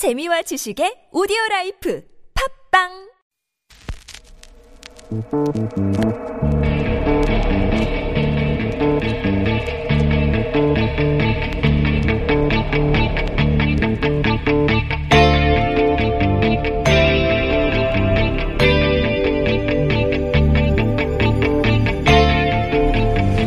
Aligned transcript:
재미와 0.00 0.40
지식의 0.40 1.12
오디오 1.12 1.36
life 1.50 2.02
팟빵 2.72 2.88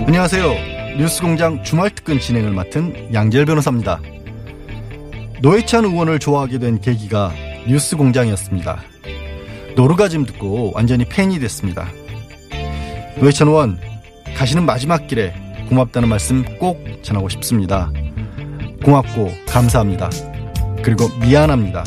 안녕하세요. 0.06 0.54
뉴스공장 1.00 1.64
주말 1.64 1.90
특근 1.90 2.20
진행을 2.20 2.52
맡은 2.52 3.12
양지열 3.12 3.48
변호사입니다. 3.48 4.00
노회찬 5.44 5.84
의원을 5.84 6.20
좋아하게 6.20 6.58
된 6.58 6.80
계기가 6.80 7.34
뉴스 7.68 7.98
공장이었습니다. 7.98 8.82
노르가즘 9.76 10.26
듣고 10.26 10.72
완전히 10.74 11.04
팬이 11.04 11.38
됐습니다. 11.40 11.90
노회찬 13.20 13.50
의원 13.50 13.78
가시는 14.38 14.66
마지막 14.66 15.06
길에 15.06 15.34
고맙다는 15.68 16.08
말씀 16.08 16.46
꼭 16.60 16.82
전하고 17.02 17.28
싶습니다. 17.28 17.92
고맙고 18.86 19.32
감사합니다. 19.50 20.10
그리고 20.82 21.10
미안합니다. 21.20 21.84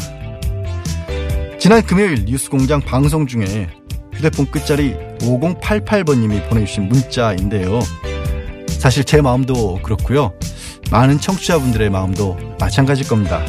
지난 1.59 1.81
금요일 1.81 2.27
뉴스 2.27 2.51
공장 2.51 2.83
방송 2.83 3.27
중에 3.27 3.71
휴대폰 4.13 4.51
끝자리 4.51 4.95
5088번님이 5.21 6.47
보내주신 6.51 6.91
문자인데요. 6.91 7.81
사실 8.69 9.03
제 9.03 9.23
마음도 9.23 9.81
그렇고요. 9.83 10.35
많은 10.91 11.19
청취자분들의 11.21 11.91
마음도 11.91 12.37
마찬가지일 12.61 13.09
겁니다. 13.09 13.43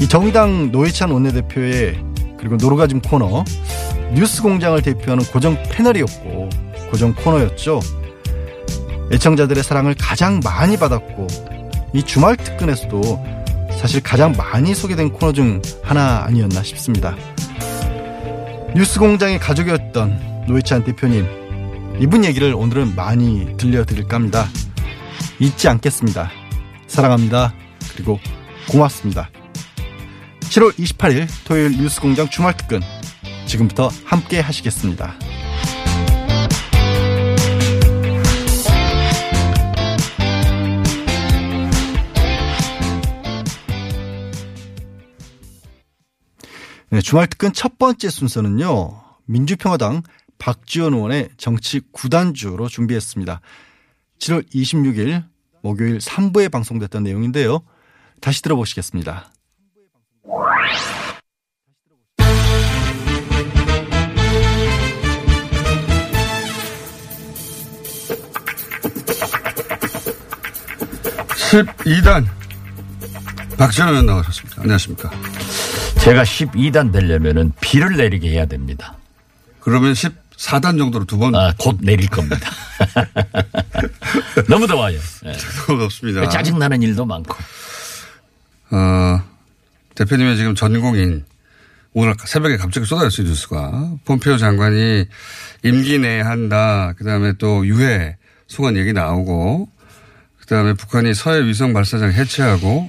이 0.00 0.08
정의당 0.08 0.70
노회찬 0.70 1.10
원내대표의 1.10 2.02
그리고 2.38 2.56
노르가즘 2.56 3.00
코너 3.00 3.44
뉴스 4.14 4.42
공장을 4.42 4.80
대표하는 4.80 5.24
고정 5.24 5.60
패널이었고 5.70 6.48
고정 6.90 7.14
코너였죠. 7.14 7.80
애청자들의 9.12 9.62
사랑을 9.62 9.94
가장 9.98 10.40
많이 10.42 10.76
받았고 10.76 11.26
이 11.92 12.02
주말 12.02 12.36
특근에서도 12.36 13.38
사실 13.78 14.02
가장 14.02 14.32
많이 14.32 14.74
소개된 14.74 15.10
코너 15.10 15.32
중 15.32 15.60
하나 15.82 16.24
아니었나 16.24 16.62
싶습니다. 16.62 17.16
뉴스 18.74 18.98
공장의 18.98 19.38
가족이었던 19.38 20.44
노회찬 20.46 20.84
대표님 20.84 21.26
이분 22.00 22.24
얘기를 22.24 22.54
오늘은 22.54 22.94
많이 22.94 23.56
들려드릴까 23.56 24.16
합니다. 24.16 24.46
잊지 25.40 25.68
않겠습니다. 25.68 26.30
사랑합니다. 26.86 27.54
그리고 27.94 28.18
고맙습니다. 28.70 29.30
7월 30.40 30.72
28일 30.74 31.28
토요일 31.46 31.76
뉴스공장 31.76 32.28
주말 32.28 32.56
특근 32.56 32.80
지금부터 33.46 33.88
함께 34.04 34.40
하시겠습니다. 34.40 35.14
네, 46.90 47.02
주말 47.02 47.26
특근 47.26 47.52
첫 47.52 47.78
번째 47.78 48.08
순서는요. 48.08 49.02
민주평화당 49.26 50.02
박지원 50.38 50.94
의원의 50.94 51.28
정치 51.36 51.80
구단주로 51.92 52.68
준비했습니다. 52.68 53.40
7월 54.18 54.48
26일 54.52 55.24
목요일 55.62 55.98
3부에 55.98 56.50
방송됐던 56.50 57.02
내용인데요. 57.02 57.62
다시 58.20 58.42
들어보시겠습니다. 58.42 59.32
(12단) 71.50 72.26
박지원 73.56 73.88
의원 73.90 74.06
나오셨습니다. 74.06 74.60
안녕하십니까. 74.62 75.10
제가 76.02 76.22
12단 76.22 76.92
되려면은 76.92 77.52
비를 77.60 77.96
내리게 77.96 78.30
해야 78.30 78.46
됩니다. 78.46 78.96
그러면 79.60 79.94
14단 80.38 80.78
정도로 80.78 81.04
두 81.04 81.18
번. 81.18 81.34
아, 81.34 81.52
곧 81.58 81.78
내릴 81.82 82.08
겁니다. 82.08 82.50
너무 84.48 84.66
더워요. 84.66 84.98
네. 85.24 85.32
없습니다. 85.84 86.28
짜증나는 86.28 86.80
일도 86.82 87.04
많고. 87.04 87.36
어, 88.70 89.20
대표님의 89.94 90.36
지금 90.36 90.54
전공인 90.54 91.24
오늘 91.92 92.14
새벽에 92.24 92.56
갑자기 92.56 92.86
쏟아졌어요 92.86 93.26
뉴스가. 93.26 93.94
폼페오 94.04 94.36
장관이 94.36 95.06
임기 95.64 95.98
내에 95.98 96.20
한다. 96.20 96.92
그 96.96 97.04
다음에 97.04 97.32
또 97.38 97.66
유해 97.66 98.16
소관 98.46 98.76
얘기 98.76 98.92
나오고 98.92 99.68
그 100.40 100.46
다음에 100.46 100.72
북한이 100.74 101.14
서해 101.14 101.44
위성 101.44 101.72
발사장 101.72 102.12
해체하고 102.12 102.88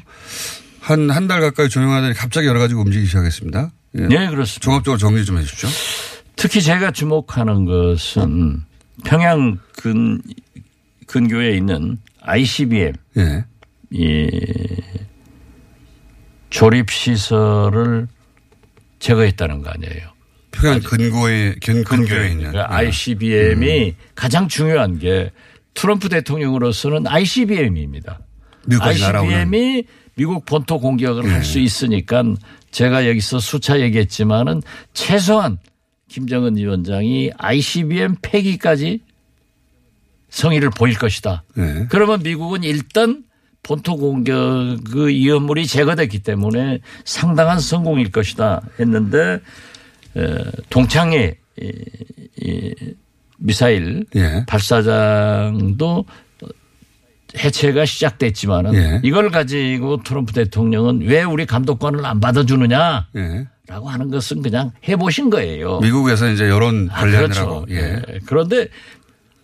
한, 0.81 1.09
한 1.09 1.27
달 1.27 1.41
가까이 1.41 1.67
조용하더니 1.69 2.13
갑자기 2.13 2.47
여러 2.47 2.59
가지가 2.59 2.79
움직이기 2.81 3.07
시작했습니다. 3.07 3.71
예. 3.97 4.01
네, 4.01 4.29
그렇습니다. 4.29 4.59
종합적으로 4.59 4.97
정리 4.99 5.25
좀 5.25 5.37
해 5.37 5.43
주십시오. 5.43 5.69
특히 6.39 6.61
제가 6.61 6.91
주목하는 6.91 7.65
것은 7.65 8.63
평양 9.03 9.59
근, 9.73 10.21
근교에 11.05 11.57
있는 11.57 11.97
ICBM. 12.21 12.93
예. 13.17 13.43
이 13.89 14.29
조립 16.49 16.91
시설을 16.91 18.07
제거했다는 18.99 19.61
거 19.63 19.69
아니에요. 19.69 20.13
평양 20.51 20.79
근거에, 20.79 21.55
근, 21.61 21.83
근교에 21.83 22.29
있는. 22.29 22.51
그러니까 22.51 22.73
ICBM이 22.73 23.89
음. 23.89 23.95
가장 24.15 24.47
중요한 24.47 24.97
게 24.97 25.33
트럼프 25.73 26.07
대통령으로서는 26.07 27.05
ICBM입니다. 27.05 28.17
ICBM이 28.79 29.83
미국 30.15 30.45
본토 30.45 30.79
공격을 30.79 31.23
네. 31.23 31.31
할수 31.31 31.59
있으니까 31.59 32.23
제가 32.71 33.09
여기서 33.09 33.39
수차 33.39 33.81
얘기했지만은 33.81 34.61
최소한 34.93 35.57
김정은 36.09 36.57
위원장이 36.57 37.31
ICBM 37.37 38.15
폐기까지 38.21 39.01
성의를 40.29 40.69
보일 40.71 40.97
것이다. 40.97 41.43
네. 41.55 41.87
그러면 41.89 42.21
미국은 42.21 42.63
일단 42.63 43.23
본토 43.63 43.95
공격 43.97 44.77
그 44.89 45.07
위험물이 45.07 45.67
제거됐기 45.67 46.19
때문에 46.19 46.79
상당한 47.05 47.59
성공일 47.59 48.11
것이다 48.11 48.61
했는데 48.79 49.39
동창회 50.69 51.37
미사일 53.37 54.05
예. 54.15 54.45
발사장도 54.47 56.05
해체가 57.37 57.85
시작됐지만은 57.85 58.73
예. 58.73 59.01
이걸 59.03 59.29
가지고 59.29 60.01
트럼프 60.03 60.33
대통령은 60.33 61.01
왜 61.01 61.23
우리 61.23 61.45
감독관을 61.45 62.05
안 62.05 62.19
받아주느냐. 62.19 63.07
예. 63.15 63.47
라고 63.69 63.87
하는 63.87 64.09
것은 64.09 64.41
그냥 64.41 64.71
해보신 64.87 65.29
거예요. 65.29 65.79
미국에서 65.79 66.27
이제 66.31 66.49
여론 66.49 66.87
관리하느라고. 66.87 67.55
아, 67.55 67.65
그렇죠. 67.65 67.65
예. 67.69 68.01
예. 68.09 68.19
그런데 68.25 68.67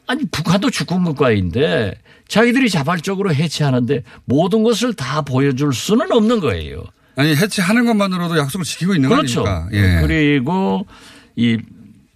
아니 0.08 0.25
북한도 0.25 0.72
주권 0.72 1.03
국가인데 1.03 1.94
자기들이 2.28 2.72
자발적으로 2.72 3.35
해체하는데 3.35 4.02
모든 4.25 4.64
것을 4.64 4.96
다 4.96 5.22
보여줄 5.22 5.74
수는 5.74 6.12
없는 6.12 6.40
거예요. 6.40 6.84
아니 7.16 7.35
해체하는 7.35 7.85
것만으로도 7.85 8.38
약속을 8.40 8.66
지키고 8.66 8.96
있는 8.96 9.09
그렇죠. 9.09 9.44
거니까. 9.44 9.69
예. 9.74 10.02
그리고 10.02 10.88
이 11.35 11.59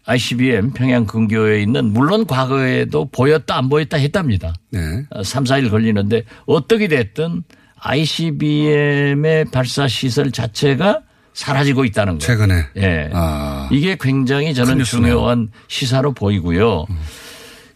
ICBM 0.05 0.73
평양 0.73 1.05
근교에 1.05 1.61
있는 1.61 1.93
물론 1.93 2.25
과거에도 2.25 3.07
보였다 3.11 3.55
안 3.55 3.69
보였다 3.69 3.97
했답니다. 3.97 4.55
네. 4.71 4.79
3, 5.23 5.43
어, 5.43 5.45
4일 5.45 5.69
걸리는데 5.69 6.23
어떻게 6.47 6.87
됐든 6.87 7.43
ICBM의 7.81 9.45
발사 9.51 9.87
시설 9.87 10.31
자체가 10.31 11.03
사라지고 11.39 11.85
있다는 11.85 12.19
거예요. 12.19 12.19
최근에. 12.19 12.65
예. 12.77 13.09
아. 13.13 13.69
이게 13.71 13.97
굉장히 13.99 14.53
저는 14.53 14.83
중요한 14.83 15.49
시사로 15.69 16.11
보이고요. 16.11 16.85
음. 16.89 16.99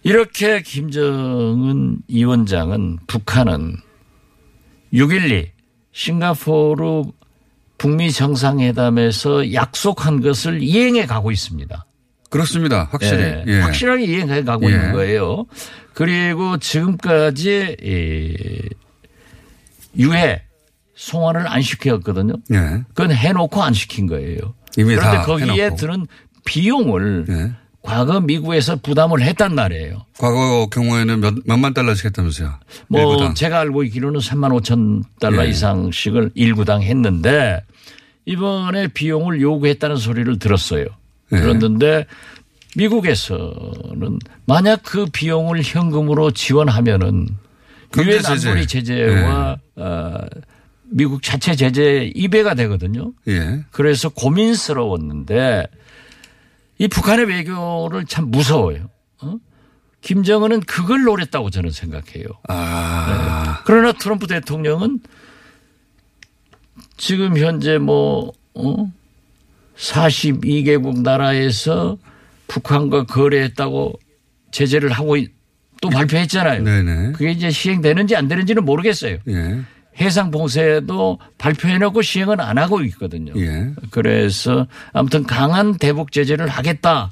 이렇게 0.04 0.62
김정은 0.62 2.00
위원장은 2.10 3.00
북한은 3.07 3.77
6.12 4.94 5.48
싱가포르 5.94 7.04
북미 7.77 8.12
정상회담에서 8.12 9.54
약속한 9.54 10.19
것을 10.19 10.62
이행해 10.62 11.06
가고 11.06 11.31
있습니다. 11.31 11.86
그렇습니다. 12.30 12.89
확실히. 12.92 13.24
예. 13.24 13.44
예. 13.48 13.59
확실하게 13.62 14.04
이행해 14.04 14.44
가고 14.44 14.69
예. 14.69 14.75
있는 14.75 14.92
거예요. 14.92 15.45
그리고 15.94 16.57
지금까지 16.57 17.77
유해 19.98 20.44
송환을 21.04 21.48
안 21.48 21.62
시켰거든요. 21.62 22.34
예. 22.54 22.84
그건 22.94 23.12
해놓고 23.12 23.62
안 23.62 23.74
시킨 23.74 24.08
거예요. 24.08 24.38
이미 24.78 24.96
그런데 24.96 25.22
거기에 25.24 25.66
해놓고. 25.66 25.76
드는 25.76 26.08
비용을 26.46 27.26
예. 27.30 27.52
과거 27.82 28.22
미국에서 28.22 28.78
부담을 28.78 29.22
했단 29.22 29.54
말이에요. 29.54 30.06
과거 30.18 30.68
경우에는 30.72 31.20
몇, 31.20 31.34
몇만 31.46 31.74
달러씩 31.74 32.06
했다면서요? 32.06 32.54
뭐 32.88 33.02
일구당. 33.02 33.36
제가 33.36 33.60
알고 33.60 33.84
있기로는 33.84 34.22
3만 34.22 34.58
5천 34.62 35.04
달러 35.20 35.46
예. 35.46 35.50
이상씩을 35.50 36.32
일구당 36.36 36.82
했는데 36.84 37.62
이번에 38.26 38.88
비용을 38.88 39.42
요구했다는 39.42 39.98
소리를 39.98 40.40
들었어요. 40.40 40.86
예. 41.34 41.40
그랬는데 41.40 42.06
미국에서는 42.78 44.20
만약 44.46 44.82
그 44.84 45.06
비용을 45.12 45.62
현금으로 45.64 46.32
지원하면은 46.32 47.28
유엔 47.98 48.26
안보리 48.26 48.66
제재와 48.66 49.58
예. 49.78 49.82
어, 49.82 50.18
미국 50.94 51.24
자체 51.24 51.56
제재 51.56 52.12
2배가 52.16 52.56
되거든요. 52.57 53.13
예. 53.28 53.63
그래서 53.72 54.10
고민스러웠는데 54.10 55.68
이 56.78 56.88
북한의 56.88 57.25
외교를 57.25 58.06
참 58.06 58.30
무서워요. 58.30 58.90
어? 59.22 59.36
김정은은 60.01 60.62
그걸 60.62 61.04
노렸다고 61.04 61.50
저는 61.50 61.72
생각해요. 61.72 62.25
아. 62.48 63.56
네. 63.57 63.62
그러나 63.66 63.92
트럼프 63.94 64.28
대통령은 64.28 65.00
지금 66.98 67.38
현재 67.38 67.78
뭐, 67.78 68.31
어? 68.54 68.92
42개국 69.75 71.01
나라에서 71.01 71.98
북한과 72.48 73.06
거래했다고 73.06 74.00
제재를 74.51 74.92
하고 74.92 75.18
또 75.81 75.90
발표했잖아요. 75.90 76.63
네네. 76.63 77.12
그게 77.13 77.31
이제 77.31 77.50
시행되는지 77.50 78.16
안 78.16 78.28
되는지는 78.28 78.63
모르겠어요. 78.63 79.18
예. 79.28 79.62
해상 80.00 80.31
봉쇄도 80.31 81.19
발표해놓고 81.38 82.01
시행은 82.01 82.40
안 82.40 82.57
하고 82.57 82.81
있거든요. 82.81 83.34
예. 83.36 83.72
그래서 83.92 84.68
아무튼 84.92 85.24
강한 85.24 85.78
대북 85.78 86.12
제재를 86.12 86.48
하겠다 86.48 87.12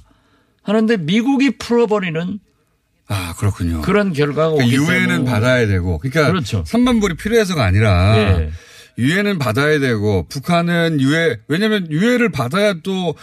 하는데 0.63 0.97
미국이 0.97 1.57
풀어버리는 1.57 2.39
아 3.07 3.33
그렇군요. 3.37 3.81
그런 3.81 4.13
결과가 4.13 4.55
그러니까 4.55 4.75
유엔은 4.75 5.25
받아야 5.25 5.67
되고 5.67 5.97
그러니까 5.97 6.27
그렇죠. 6.31 6.63
3만 6.63 7.01
불이 7.01 7.15
필요해서가 7.15 7.63
아니라 7.63 8.17
예. 8.17 8.51
유엔은 8.97 9.39
받아야 9.39 9.79
되고 9.79 10.27
북한은 10.27 10.99
유엔 11.01 11.37
왜냐하면 11.47 11.89
유엔을 11.91 12.29
받아야 12.29 12.75
또 12.83 13.15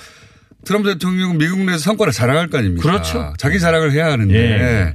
트럼프 0.64 0.93
대통령은 0.93 1.38
미국 1.38 1.60
내에서 1.60 1.78
성과를 1.78 2.12
자랑할 2.12 2.49
거 2.49 2.58
아닙니까? 2.58 2.82
그렇죠. 2.82 3.32
자기 3.38 3.60
자랑을 3.60 3.93
해야 3.93 4.06
하는데. 4.12 4.34
예. 4.34 4.94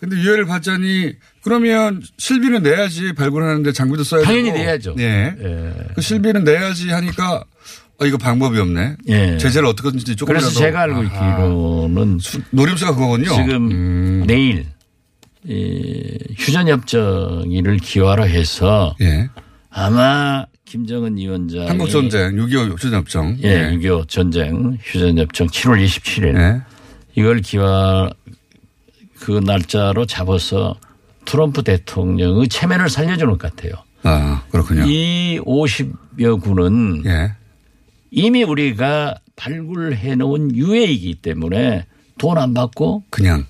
근데 0.00 0.16
유엔을 0.16 0.44
받자니 0.46 1.14
그러면 1.48 2.02
실비는 2.18 2.62
내야지 2.62 3.14
발굴하는데 3.14 3.72
장비도 3.72 4.04
써야 4.04 4.22
당연히 4.22 4.52
되고. 4.52 4.58
내야죠. 4.58 4.94
예. 4.98 5.34
예. 5.42 5.72
그 5.94 6.02
실비는 6.02 6.44
내야지 6.44 6.90
하니까 6.90 7.42
어, 7.98 8.04
이거 8.04 8.18
방법이 8.18 8.58
없네. 8.58 8.96
예. 9.08 9.38
제재를 9.38 9.66
어떻게든지 9.68 10.14
조금이라도. 10.14 10.44
그래서 10.44 10.60
제가 10.60 10.82
알고 10.82 11.04
있기로는 11.04 12.18
노림수가 12.50 12.94
그거군요. 12.94 13.30
지금 13.30 13.70
음. 13.70 14.24
내일 14.26 14.66
이 15.46 16.18
휴전협정일을 16.36 17.78
기화로 17.78 18.28
해서 18.28 18.94
예. 19.00 19.30
아마 19.70 20.44
김정은 20.66 21.16
위원장 21.16 21.66
한국 21.66 21.88
전쟁 21.88 22.32
6.25 22.36 22.74
휴전협정 22.74 23.38
예, 23.42 23.70
6.25 23.70 24.06
전쟁 24.08 24.76
휴전협정 24.82 25.46
7월 25.46 25.82
27일 25.82 26.36
예. 26.36 26.60
이걸 27.14 27.40
기화 27.40 28.10
그 29.18 29.40
날짜로 29.42 30.04
잡아서 30.04 30.76
트럼프 31.28 31.62
대통령의 31.62 32.48
체면을 32.48 32.88
살려주는 32.88 33.36
것 33.36 33.38
같아요. 33.38 33.72
아, 34.02 34.42
그렇군요. 34.50 34.84
이 34.86 35.38
50여 35.44 36.40
군은 36.40 37.02
예. 37.04 37.32
이미 38.10 38.42
우리가 38.44 39.16
발굴해 39.36 40.14
놓은 40.16 40.56
유해이기 40.56 41.16
때문에 41.16 41.84
돈 42.16 42.38
안 42.38 42.54
받고 42.54 43.04
그냥 43.10 43.44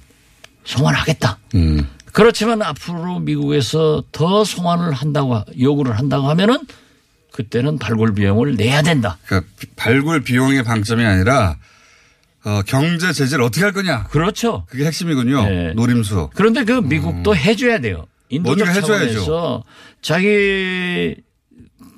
송환하겠다. 0.65 1.39
음. 1.55 1.87
그렇지만 2.13 2.63
앞으로 2.63 3.21
미국에서 3.21 4.03
더 4.11 4.43
송환을 4.43 4.93
한다고 4.93 5.41
요구를 5.59 5.97
한다고 5.97 6.29
하면은 6.31 6.59
그때는 7.33 7.79
발굴 7.79 8.13
비용을 8.13 8.57
내야 8.57 8.83
된다. 8.83 9.19
그러니까 9.27 9.49
발굴 9.77 10.23
비용의 10.25 10.65
방점이 10.65 11.05
아니라 11.05 11.57
어, 12.49 12.63
경제 12.67 13.13
제재를 13.13 13.45
어떻게 13.45 13.63
할 13.63 13.73
거냐. 13.73 14.05
그렇죠. 14.05 14.65
그게 14.71 14.87
핵심이군요. 14.87 15.43
네. 15.43 15.73
노림수. 15.75 16.31
그런데 16.35 16.65
그 16.65 16.73
미국도 16.73 17.33
음. 17.33 17.37
해줘야 17.37 17.79
돼요. 17.79 18.07
인도적 18.31 18.67
차원에서 18.73 19.65
자기 20.01 21.15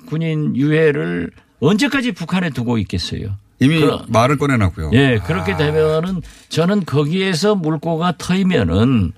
군인 0.07 0.55
유해를 0.57 1.31
언제까지 1.61 2.11
북한에 2.11 2.49
두고 2.49 2.77
있겠어요. 2.79 3.37
이미 3.59 3.79
그, 3.79 3.97
말을 4.07 4.37
꺼내놨고요. 4.37 4.91
예, 4.93 5.19
그렇게 5.25 5.53
아. 5.53 5.57
되면은 5.57 6.21
저는 6.49 6.83
거기에서 6.83 7.55
물꼬가 7.55 8.15
터이면은 8.17 9.13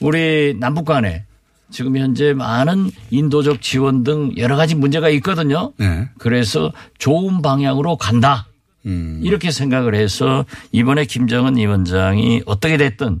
우리 0.00 0.56
남북 0.58 0.86
간에 0.86 1.24
지금 1.70 1.96
현재 1.96 2.32
많은 2.32 2.90
인도적 3.10 3.62
지원 3.62 4.02
등 4.02 4.32
여러 4.38 4.56
가지 4.56 4.74
문제가 4.74 5.08
있거든요. 5.10 5.72
네. 5.76 6.08
그래서 6.18 6.72
좋은 6.98 7.42
방향으로 7.42 7.96
간다. 7.96 8.46
음. 8.86 9.20
이렇게 9.22 9.50
생각을 9.50 9.94
해서 9.94 10.44
이번에 10.72 11.04
김정은 11.04 11.56
위원장이 11.56 12.42
어떻게 12.46 12.76
됐든 12.76 13.20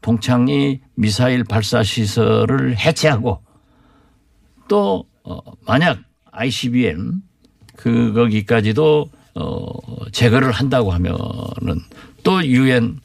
동창리 0.00 0.80
미사일 0.94 1.44
발사 1.44 1.82
시설을 1.82 2.76
해체하고 2.76 3.42
또 4.68 5.04
어, 5.24 5.40
만약 5.66 5.98
ICBM 6.30 7.22
그 7.76 8.12
거기까지도 8.12 9.10
어 9.34 10.10
제거를 10.10 10.50
한다고 10.50 10.92
하면은 10.92 11.80
또 12.24 12.44
유엔 12.44 12.98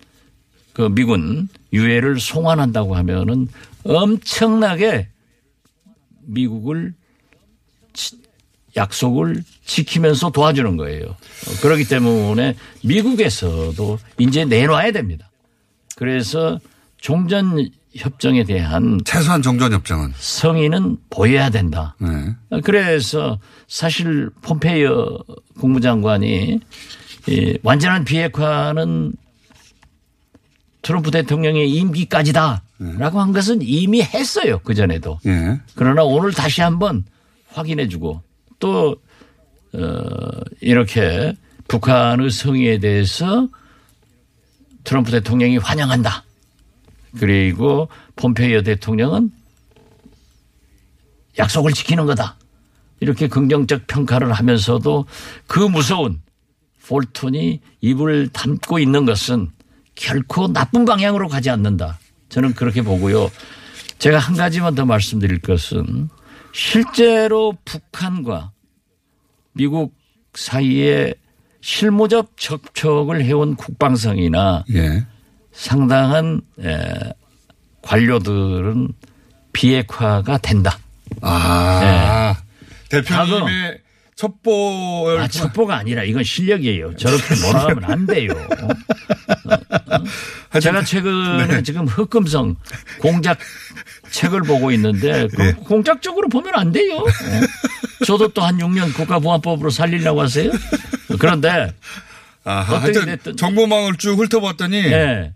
그 0.73 0.89
미군 0.89 1.47
유해를 1.71 2.19
송환한다고 2.19 2.95
하면은 2.95 3.47
엄청나게 3.83 5.09
미국을 6.21 6.93
약속을 8.75 9.43
지키면서 9.65 10.31
도와주는 10.31 10.77
거예요. 10.77 11.15
그렇기 11.61 11.87
때문에 11.87 12.55
미국에서도 12.83 13.99
이제 14.17 14.45
내놔야 14.45 14.91
됩니다. 14.91 15.29
그래서 15.95 16.59
종전 16.97 17.69
협정에 17.95 18.43
대한 18.43 18.99
최소한 19.05 19.43
종전 19.43 19.73
협정은 19.73 20.13
성의는 20.17 20.97
보여야 21.11 21.51
된다. 21.51 21.95
네. 21.99 22.59
그래서 22.63 23.39
사실 23.67 24.31
폼페이어 24.41 25.19
국무장관이 25.59 26.59
완전한 27.61 28.03
비핵화는 28.05 29.13
트럼프 30.81 31.11
대통령의 31.11 31.69
임기까지다. 31.69 32.63
라고 32.97 33.21
한 33.21 33.31
것은 33.31 33.59
이미 33.61 34.01
했어요. 34.01 34.59
그 34.63 34.73
전에도. 34.73 35.19
네. 35.23 35.57
그러나 35.75 36.03
오늘 36.03 36.33
다시 36.33 36.61
한번 36.61 37.05
확인해 37.47 37.87
주고 37.87 38.21
또, 38.63 38.95
어, 39.73 39.79
이렇게 40.61 41.33
북한의 41.67 42.31
성의에 42.31 42.77
대해서 42.77 43.49
트럼프 44.85 45.11
대통령이 45.11 45.57
환영한다. 45.57 46.23
그리고 47.19 47.89
폼페이오 48.15 48.61
대통령은 48.61 49.31
약속을 51.37 51.73
지키는 51.73 52.05
거다. 52.05 52.37
이렇게 53.01 53.27
긍정적 53.27 53.85
평가를 53.87 54.31
하면서도 54.31 55.07
그 55.45 55.59
무서운 55.59 56.21
폴톤이 56.87 57.59
입을 57.81 58.29
담고 58.29 58.79
있는 58.79 59.05
것은 59.05 59.49
결코 59.95 60.47
나쁜 60.47 60.85
방향으로 60.85 61.27
가지 61.27 61.49
않는다. 61.49 61.99
저는 62.29 62.53
그렇게 62.53 62.81
보고요. 62.81 63.29
제가 63.99 64.19
한 64.19 64.37
가지만 64.37 64.73
더 64.73 64.85
말씀드릴 64.85 65.39
것은 65.39 66.07
실제로 66.53 67.57
북한과 67.65 68.51
미국 69.53 69.93
사이에 70.33 71.13
실무적 71.61 72.37
접촉을 72.37 73.23
해온 73.23 73.55
국방성이나 73.55 74.63
예. 74.73 75.05
상당한 75.51 76.41
에, 76.59 77.13
관료들은 77.81 78.89
비핵화가 79.51 80.37
된다. 80.39 80.77
아. 81.21 82.35
네. 82.89 83.01
대표님의 83.01 83.79
첩보. 84.15 85.17
아, 85.19 85.27
첩보가 85.27 85.75
아니라 85.75 86.03
이건 86.03 86.23
실력이에요. 86.23 86.95
저렇게 86.95 87.35
몰아가면 87.45 87.83
안 87.83 88.05
돼요. 88.05 88.31
어? 88.61 89.97
어? 90.55 90.59
제가 90.59 90.83
최근에 90.83 91.47
네. 91.47 91.63
지금 91.63 91.87
흑금성 91.87 92.55
공작 92.99 93.39
책을 94.13 94.43
보고 94.43 94.71
있는데 94.71 95.27
그 95.27 95.41
네. 95.41 95.53
공작적으로 95.53 96.29
보면 96.29 96.53
안 96.55 96.71
돼요. 96.71 96.97
어? 96.97 97.05
저도 98.05 98.29
또 98.29 98.41
한 98.43 98.57
6년 98.57 98.93
국가보안법으로 98.93 99.69
살리려고 99.69 100.21
하세요. 100.21 100.51
그런데 101.19 101.73
아하, 102.43 102.75
어떻게 102.77 103.05
됐든 103.05 103.37
정보망을 103.37 103.95
쭉 103.97 104.17
훑어봤더니 104.19 104.81
네. 104.83 105.33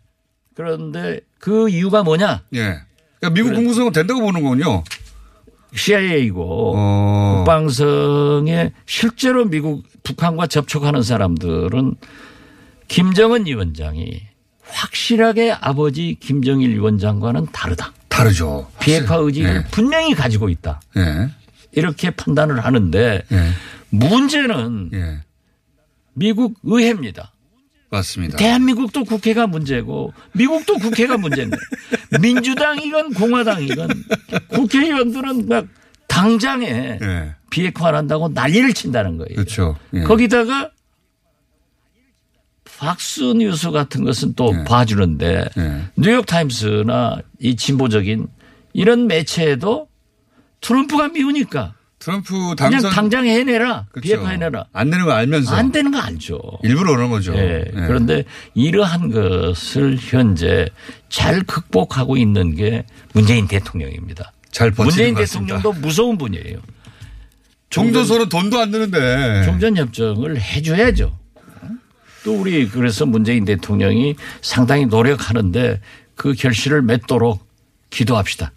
그런데 0.55 1.21
그 1.39 1.69
이유가 1.69 2.03
뭐냐? 2.03 2.43
예. 2.53 2.79
그러니까 3.19 3.29
미국 3.33 3.49
그래. 3.49 3.55
공무성은 3.57 3.91
된다고 3.93 4.21
보는 4.21 4.41
거군요. 4.43 4.83
CIA이고 5.75 6.73
어. 6.77 7.35
국방성에 7.37 8.71
실제로 8.85 9.45
미국 9.45 9.83
북한과 10.03 10.47
접촉하는 10.47 11.01
사람들은 11.03 11.95
김정은 12.87 13.45
위원장이 13.45 14.21
확실하게 14.63 15.51
아버지 15.51 16.17
김정일 16.19 16.71
위원장과는 16.73 17.47
다르다. 17.51 17.93
다르죠. 18.17 18.67
비핵화 18.79 19.15
의지를 19.17 19.53
네. 19.53 19.63
분명히 19.71 20.13
가지고 20.15 20.49
있다. 20.49 20.81
네. 20.95 21.29
이렇게 21.71 22.09
판단을 22.09 22.65
하는데 22.65 23.23
네. 23.27 23.49
문제는 23.89 24.89
네. 24.91 25.19
미국 26.13 26.55
의회입니다. 26.63 27.31
맞습니다. 27.89 28.37
대한민국도 28.37 29.05
국회가 29.05 29.47
문제고 29.47 30.13
미국도 30.33 30.75
국회가 30.79 31.17
문제인데 31.17 31.55
민주당이건 32.19 33.13
공화당이건 33.13 33.87
국회의원들은 34.49 35.47
막 35.47 35.67
당장에 36.07 36.97
네. 36.99 37.35
비핵화를 37.49 37.97
한다고 37.97 38.29
난리를 38.29 38.73
친다는 38.73 39.17
거예요. 39.17 39.35
그렇죠. 39.35 39.77
예. 39.93 40.01
거기다가 40.01 40.71
박스 42.77 43.21
뉴스 43.21 43.71
같은 43.71 44.03
것은 44.03 44.33
또 44.35 44.51
네. 44.51 44.63
봐주는데 44.63 45.49
네. 45.55 45.83
뉴욕 45.95 46.25
타임스나 46.25 47.17
이 47.39 47.55
진보적인 47.55 48.27
이런 48.73 49.07
매체에도 49.07 49.87
트럼프가 50.61 51.09
미우니까 51.09 51.73
트럼프 51.99 52.55
당선 52.55 52.79
그냥 52.79 52.93
당장 52.93 53.25
해내라 53.25 53.87
그렇죠. 53.91 54.07
비핵화 54.07 54.29
해내라 54.29 54.65
안 54.73 54.91
되는 54.91 55.05
거 55.05 55.11
알면서 55.11 55.55
안 55.55 55.71
되는 55.71 55.91
거 55.91 55.97
알죠. 55.97 56.39
일부러 56.63 56.95
그런 56.95 57.09
거죠. 57.09 57.33
네. 57.33 57.65
네. 57.73 57.87
그런데 57.87 58.23
이러한 58.53 59.11
것을 59.11 59.97
현재 59.99 60.69
잘 61.09 61.41
극복하고 61.43 62.15
있는 62.15 62.55
게 62.55 62.85
문재인 63.13 63.47
대통령입니다. 63.47 64.31
잘 64.51 64.71
문재인 64.71 65.15
대통령도 65.15 65.73
무서운 65.73 66.17
분이에요. 66.17 66.59
종전선은 67.69 68.29
돈도 68.29 68.59
안 68.59 68.71
드는데 68.71 69.43
종전 69.45 69.77
협정을 69.77 70.39
해줘야죠. 70.39 71.17
또 72.27 72.33
우리 72.33 72.67
그래서 72.67 73.05
문재인 73.05 73.45
대통령이 73.45 74.17
상당히 74.41 74.85
노력하는데 74.85 75.79
그 76.17 76.33
결실을 76.33 76.81
맺도록 76.81 77.47
기도합시다. 77.89 78.51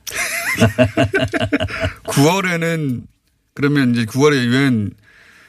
9월에는 2.02 3.02
그러면 3.54 3.94
이제 3.94 4.06
9월에 4.06 4.44
유엔 4.44 4.90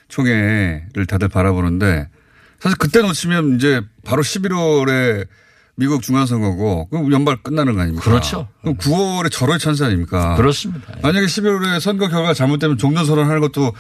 총회를 0.08 1.08
다들 1.08 1.30
바라보는데 1.30 2.10
사실 2.60 2.78
그때 2.78 3.02
놓치면 3.02 3.56
이제 3.56 3.82
바로 4.06 4.22
11월에 4.22 5.26
미국 5.74 6.04
중간선거고 6.04 6.90
그럼 6.90 7.12
연말 7.12 7.38
끝나는 7.42 7.74
거 7.74 7.82
아닙니까? 7.82 8.04
그렇죠. 8.06 8.48
그럼 8.62 8.78
9월에 8.78 9.32
절호의 9.32 9.58
찬스 9.58 9.82
아닙니까? 9.82 10.36
그렇습니다. 10.36 10.94
만약에 11.02 11.26
11월에 11.26 11.80
선거 11.80 12.08
결과가 12.08 12.36
잘못되면 12.36 12.78
종전 12.78 13.04
선언 13.04 13.26
하는 13.28 13.42
것도 13.42 13.74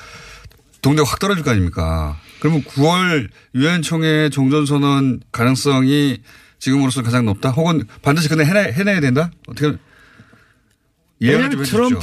동네가 0.81 1.07
확 1.07 1.19
떨어질 1.19 1.43
거 1.43 1.51
아닙니까? 1.51 2.17
그러면 2.41 2.63
9월 2.63 3.29
유엔 3.53 3.83
총회 3.83 4.29
종전 4.29 4.65
선언 4.65 5.19
가능성이 5.31 6.17
지금으로서 6.57 7.03
가장 7.03 7.24
높다? 7.25 7.51
혹은 7.51 7.83
반드시 8.01 8.27
근데 8.29 8.43
해내, 8.43 8.71
해내야 8.71 9.00
된다? 9.00 9.29
어떻게 9.48 9.77
왜냐하면 11.19 11.62
트럼프의 11.62 12.01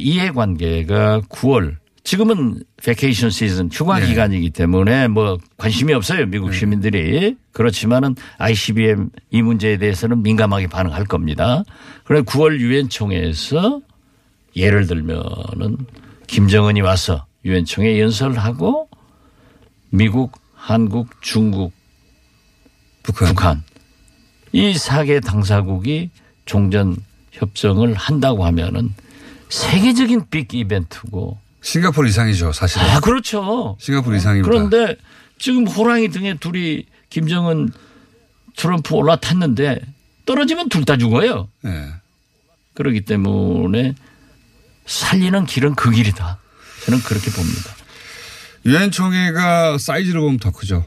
이해관계가 0.00 1.22
9월 1.28 1.78
지금은 2.04 2.62
vacation 2.76 3.30
시즌 3.30 3.68
휴가 3.72 3.98
네. 3.98 4.06
기간이기 4.06 4.50
때문에 4.50 5.08
뭐 5.08 5.38
관심이 5.56 5.92
없어요 5.92 6.26
미국 6.26 6.50
네. 6.50 6.58
시민들이 6.58 7.36
그렇지만은 7.50 8.14
ICBM 8.38 9.10
이 9.32 9.42
문제에 9.42 9.78
대해서는 9.78 10.22
민감하게 10.22 10.68
반응할 10.68 11.06
겁니다. 11.06 11.64
그래 12.04 12.20
9월 12.20 12.60
유엔 12.60 12.88
총회에서 12.88 13.80
예를 14.54 14.86
들면은 14.86 15.76
김정은이 16.28 16.82
와서 16.82 17.26
유엔 17.44 17.64
총회 17.64 18.00
연설하고 18.00 18.88
미국, 19.90 20.38
한국, 20.54 21.08
중국, 21.22 21.72
북한, 23.02 23.28
북한 23.28 23.64
이 24.52 24.72
4개 24.74 25.24
당사국이 25.24 26.10
종전 26.44 26.96
협정을 27.32 27.94
한다고 27.94 28.44
하면은 28.44 28.94
세계적인 29.48 30.26
빅 30.30 30.52
이벤트고 30.54 31.38
싱가포르 31.62 32.08
이상이죠, 32.08 32.52
사실은. 32.52 32.86
아, 32.86 33.00
그렇죠. 33.00 33.76
싱가포르 33.80 34.16
이상입니다. 34.16 34.48
그런데 34.48 34.96
지금 35.38 35.66
호랑이 35.66 36.08
등에 36.08 36.34
둘이 36.34 36.84
김정은 37.10 37.70
트럼프 38.56 38.94
올라탔는데 38.94 39.80
떨어지면 40.26 40.68
둘 40.68 40.84
다 40.84 40.96
죽어요. 40.96 41.48
네. 41.62 41.88
그렇기 42.74 43.02
때문에 43.02 43.94
살리는 44.86 45.46
길은 45.46 45.74
그 45.74 45.90
길이다. 45.90 46.39
저는 46.84 47.00
그렇게 47.02 47.30
봅니다. 47.30 47.74
유엔 48.66 48.90
총회가 48.90 49.78
사이즈로 49.78 50.22
보면 50.22 50.38
더 50.38 50.50
크죠. 50.50 50.84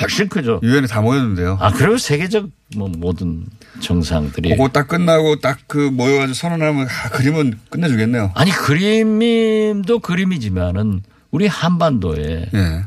훨씬 0.00 0.28
크죠. 0.28 0.60
유엔에 0.62 0.86
다 0.86 1.00
모였는데요. 1.00 1.58
아, 1.60 1.72
그리고 1.72 1.98
세계적 1.98 2.48
뭐 2.76 2.88
모든 2.88 3.46
정상들이. 3.80 4.50
그거 4.50 4.68
딱 4.68 4.86
끝나고 4.88 5.40
딱 5.40 5.58
그 5.66 5.78
모여가지고 5.78 6.34
선언하면 6.34 6.86
아, 6.88 7.08
그림은 7.10 7.58
끝내주겠네요. 7.70 8.30
아니, 8.34 8.50
그림도 8.52 9.98
그림이지만은 10.00 11.02
우리 11.30 11.46
한반도에 11.46 12.48
네. 12.52 12.82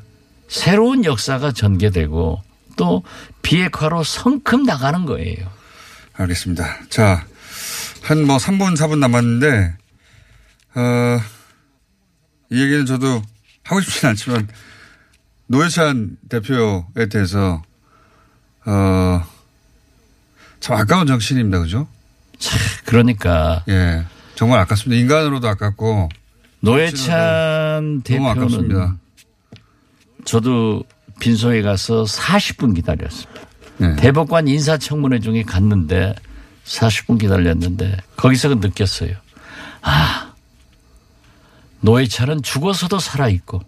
새로운 0.48 1.04
역사가 1.04 1.52
전개되고 1.52 2.42
또 2.78 3.04
비핵화로 3.42 4.04
성큼 4.04 4.64
나가는 4.64 5.06
거예요. 5.06 5.48
알겠습니다. 6.14 6.78
자, 6.90 7.26
한 8.04 8.26
뭐 8.26 8.38
3분, 8.38 8.76
4분 8.78 9.00
남았는데, 9.00 9.74
어, 10.76 11.20
이 12.56 12.62
얘기는 12.62 12.86
저도 12.86 13.22
하고 13.64 13.82
싶지는 13.82 14.12
않지만 14.12 14.48
노회찬 15.48 16.18
대표에 16.30 17.10
대해서 17.12 17.62
어, 18.66 19.22
참 20.62 20.78
아까운 20.78 21.06
정신입니다. 21.06 21.60
그죠? 21.60 21.88
그러니까. 22.86 23.64
예. 23.68 24.06
정말 24.36 24.60
아깝습니다. 24.62 25.00
인간으로도 25.02 25.48
아깝고. 25.50 26.10
노회찬 26.62 28.02
대표는 28.04 28.30
아깝습니다. 28.32 28.98
저도 30.24 30.84
빈소에 31.20 31.62
가서 31.62 32.04
40분 32.04 32.74
기다렸습니다. 32.74 33.42
네. 33.78 33.96
대법관 33.98 34.48
인사청문회 34.48 35.20
중에 35.20 35.44
갔는데 35.44 36.16
40분 36.64 37.20
기다렸는데 37.20 37.98
거기서 38.16 38.56
느꼈어요. 38.56 39.16
아, 39.82 40.34
노회찬은 41.86 42.42
죽어서도 42.42 43.00
살아있고 43.00 43.62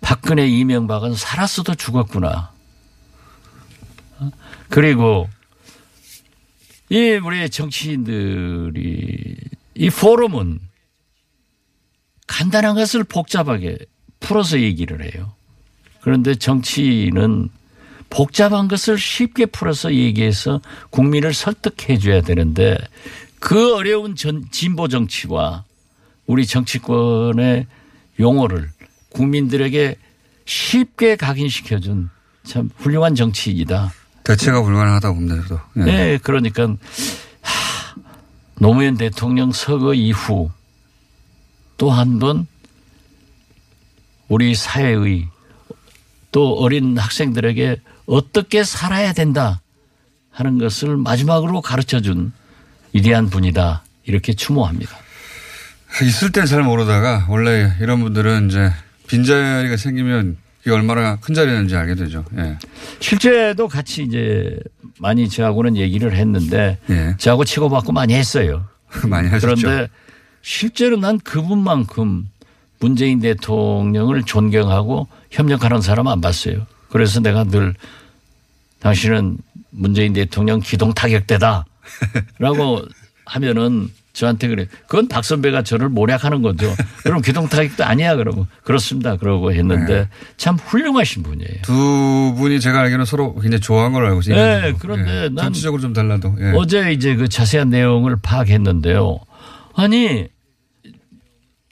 박근혜 0.00 0.46
이명박은 0.46 1.14
살았어도 1.14 1.74
죽었구나. 1.74 2.52
그리고 4.70 5.28
이 6.88 7.20
우리 7.22 7.48
정치인들이 7.50 9.36
이 9.74 9.90
포럼은 9.90 10.58
간단한 12.26 12.74
것을 12.74 13.04
복잡하게 13.04 13.76
풀어서 14.20 14.60
얘기를 14.60 15.04
해요. 15.04 15.32
그런데 16.00 16.34
정치인은 16.34 17.50
복잡한 18.08 18.68
것을 18.68 18.98
쉽게 18.98 19.44
풀어서 19.46 19.92
얘기해서 19.92 20.62
국민을 20.88 21.34
설득해 21.34 21.98
줘야 21.98 22.22
되는데 22.22 22.78
그 23.40 23.74
어려운 23.74 24.16
전, 24.16 24.44
진보 24.50 24.88
정치와 24.88 25.64
우리 26.26 26.46
정치권의 26.46 27.66
용어를 28.20 28.70
국민들에게 29.10 29.96
쉽게 30.44 31.16
각인시켜준 31.16 32.10
참 32.44 32.70
훌륭한 32.76 33.14
정치인이다. 33.14 33.92
대체가 34.24 34.62
불가능하다고 34.62 35.14
봅니다. 35.14 35.42
저도. 35.42 35.60
네. 35.74 35.84
네, 35.84 36.18
그러니까 36.22 36.64
하, 37.40 37.94
노무현 38.58 38.96
대통령 38.96 39.52
서거 39.52 39.94
이후 39.94 40.50
또 41.76 41.90
한 41.90 42.18
번 42.18 42.46
우리 44.28 44.54
사회의 44.54 45.28
또 46.32 46.54
어린 46.58 46.98
학생들에게 46.98 47.80
어떻게 48.06 48.64
살아야 48.64 49.12
된다 49.12 49.60
하는 50.30 50.58
것을 50.58 50.96
마지막으로 50.96 51.62
가르쳐 51.62 52.00
준 52.00 52.32
위대한 52.92 53.28
분이다. 53.30 53.82
이렇게 54.04 54.32
추모합니다. 54.32 54.96
있을 56.02 56.32
땐 56.32 56.46
잘 56.46 56.62
모르다가 56.62 57.26
원래 57.28 57.72
이런 57.80 58.00
분들은 58.00 58.48
이제 58.48 58.70
빈자리가 59.08 59.76
생기면 59.76 60.36
이게 60.62 60.70
얼마나 60.70 61.16
큰 61.16 61.34
자리였는지 61.34 61.76
알게 61.76 61.94
되죠. 61.94 62.24
예. 62.36 62.58
실제도 63.00 63.68
같이 63.68 64.02
이제 64.02 64.58
많이 64.98 65.28
저하고는 65.28 65.76
얘기를 65.76 66.14
했는데 66.14 66.78
예. 66.90 67.14
저하고 67.18 67.44
치고받고 67.44 67.92
많이 67.92 68.14
했어요. 68.14 68.66
많이 69.06 69.28
하셨죠. 69.28 69.56
그런데 69.56 69.88
실제로 70.42 70.96
난 70.96 71.18
그분만큼 71.18 72.28
문재인 72.80 73.20
대통령을 73.20 74.22
존경하고 74.24 75.08
협력하는 75.30 75.80
사람 75.80 76.06
안 76.08 76.20
봤어요. 76.20 76.66
그래서 76.90 77.20
내가 77.20 77.44
늘 77.44 77.74
당신은 78.80 79.38
문재인 79.70 80.12
대통령 80.12 80.60
기동 80.60 80.94
타격대다 80.94 81.64
라고 82.38 82.82
하면은 83.24 83.88
저한테 84.12 84.48
그래. 84.48 84.66
그건 84.88 85.06
박 85.06 85.24
선배가 85.24 85.62
저를 85.62 85.88
모략하는 85.88 86.42
거죠. 86.42 86.74
그럼 87.04 87.22
기동타격도 87.22 87.84
아니야. 87.84 88.16
그러고 88.16 88.48
그렇습니다. 88.64 89.16
그러고 89.16 89.52
했는데 89.52 89.94
네. 89.94 90.08
참 90.36 90.56
훌륭하신 90.56 91.22
분이에요. 91.22 91.62
두 91.62 92.34
분이 92.36 92.58
제가 92.60 92.80
알기로는 92.80 93.04
서로 93.04 93.34
굉장히 93.34 93.60
좋아한 93.60 93.92
걸로 93.92 94.08
알고 94.08 94.20
있어요. 94.20 94.36
네. 94.36 94.74
그런데 94.80 95.24
예. 95.24 95.28
난 95.28 95.44
정치적으로 95.44 95.80
좀 95.80 95.92
달라도. 95.92 96.34
예. 96.40 96.52
어제 96.56 96.92
이제 96.92 97.14
그 97.14 97.28
자세한 97.28 97.70
내용을 97.70 98.16
파악했는데요. 98.20 99.20
아니 99.74 100.26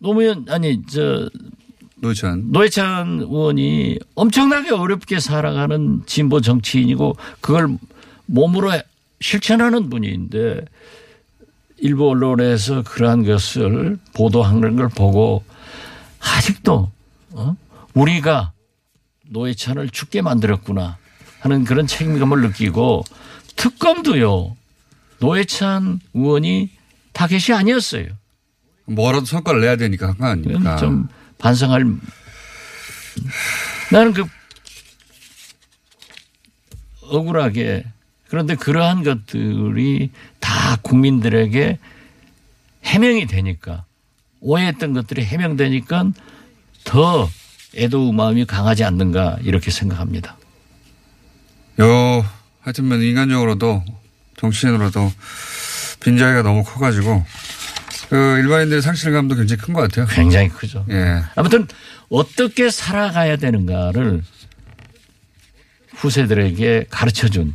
노무현 0.01 0.47
아니 0.49 0.87
저 0.87 1.29
노회찬 1.97 2.53
노회찬 2.53 3.21
의원이 3.23 3.99
엄청나게 4.15 4.71
어렵게 4.71 5.19
살아가는 5.19 6.03
진보 6.07 6.41
정치인이고 6.41 7.17
그걸 7.41 7.77
몸으로 8.27 8.71
실천하는 9.21 9.89
분인데 9.91 10.65
일부 11.79 12.09
언론에서 12.11 12.83
그러한 12.83 13.25
것을 13.25 13.99
보도하는 14.15 14.77
걸 14.77 14.89
보고 14.89 15.45
아직도 16.21 16.91
어? 17.33 17.57
우리가 17.95 18.53
노회찬을 19.29 19.91
죽게 19.91 20.23
만들었구나 20.23 20.97
하는 21.41 21.65
그런 21.65 21.87
책임감을 21.87 22.41
느끼고 22.43 23.05
특검도요 23.57 24.57
노회찬 25.19 26.01
의원이 26.15 26.71
타겟이 27.13 27.57
아니었어요. 27.57 28.07
뭐라도 28.87 29.25
성과를 29.27 29.61
내야 29.63 29.77
되니까 29.77 30.09
한 30.09 30.17
거 30.19 30.27
아닙니까? 30.27 30.77
좀 30.77 31.09
반성할 31.39 31.85
나는 33.91 34.13
그 34.13 34.25
억울하게 37.03 37.85
그런데 38.29 38.55
그러한 38.55 39.03
것들이 39.05 40.11
다 40.41 40.77
국민들에게 40.83 41.79
해명이 42.85 43.27
되니까 43.27 43.85
오해했던 44.41 44.93
것들이 44.93 45.25
해명되니까 45.25 46.13
더 46.85 47.29
애도 47.77 48.13
마음이 48.13 48.45
강하지 48.47 48.85
않는가 48.85 49.39
이렇게 49.43 49.71
생각합니다. 49.71 50.37
요 51.81 52.25
하여튼 52.61 52.87
뭐 52.87 52.97
인간적으로도 52.97 53.85
정치인으로도 54.39 55.13
빈자리가 56.01 56.43
너무 56.43 56.63
커가지고 56.65 57.25
그 58.09 58.39
일반인들의 58.39 58.83
상실감도 58.83 59.35
굉장히 59.35 59.61
큰 59.61 59.75
것 59.75 59.81
같아요. 59.83 60.07
굉장히 60.07 60.49
크죠. 60.49 60.85
예. 60.91 61.23
아무튼 61.35 61.67
어떻게 62.09 62.71
살아가야 62.71 63.37
되는가를 63.37 64.23
후세들에게 65.97 66.87
가르쳐 66.91 67.29
준 67.29 67.55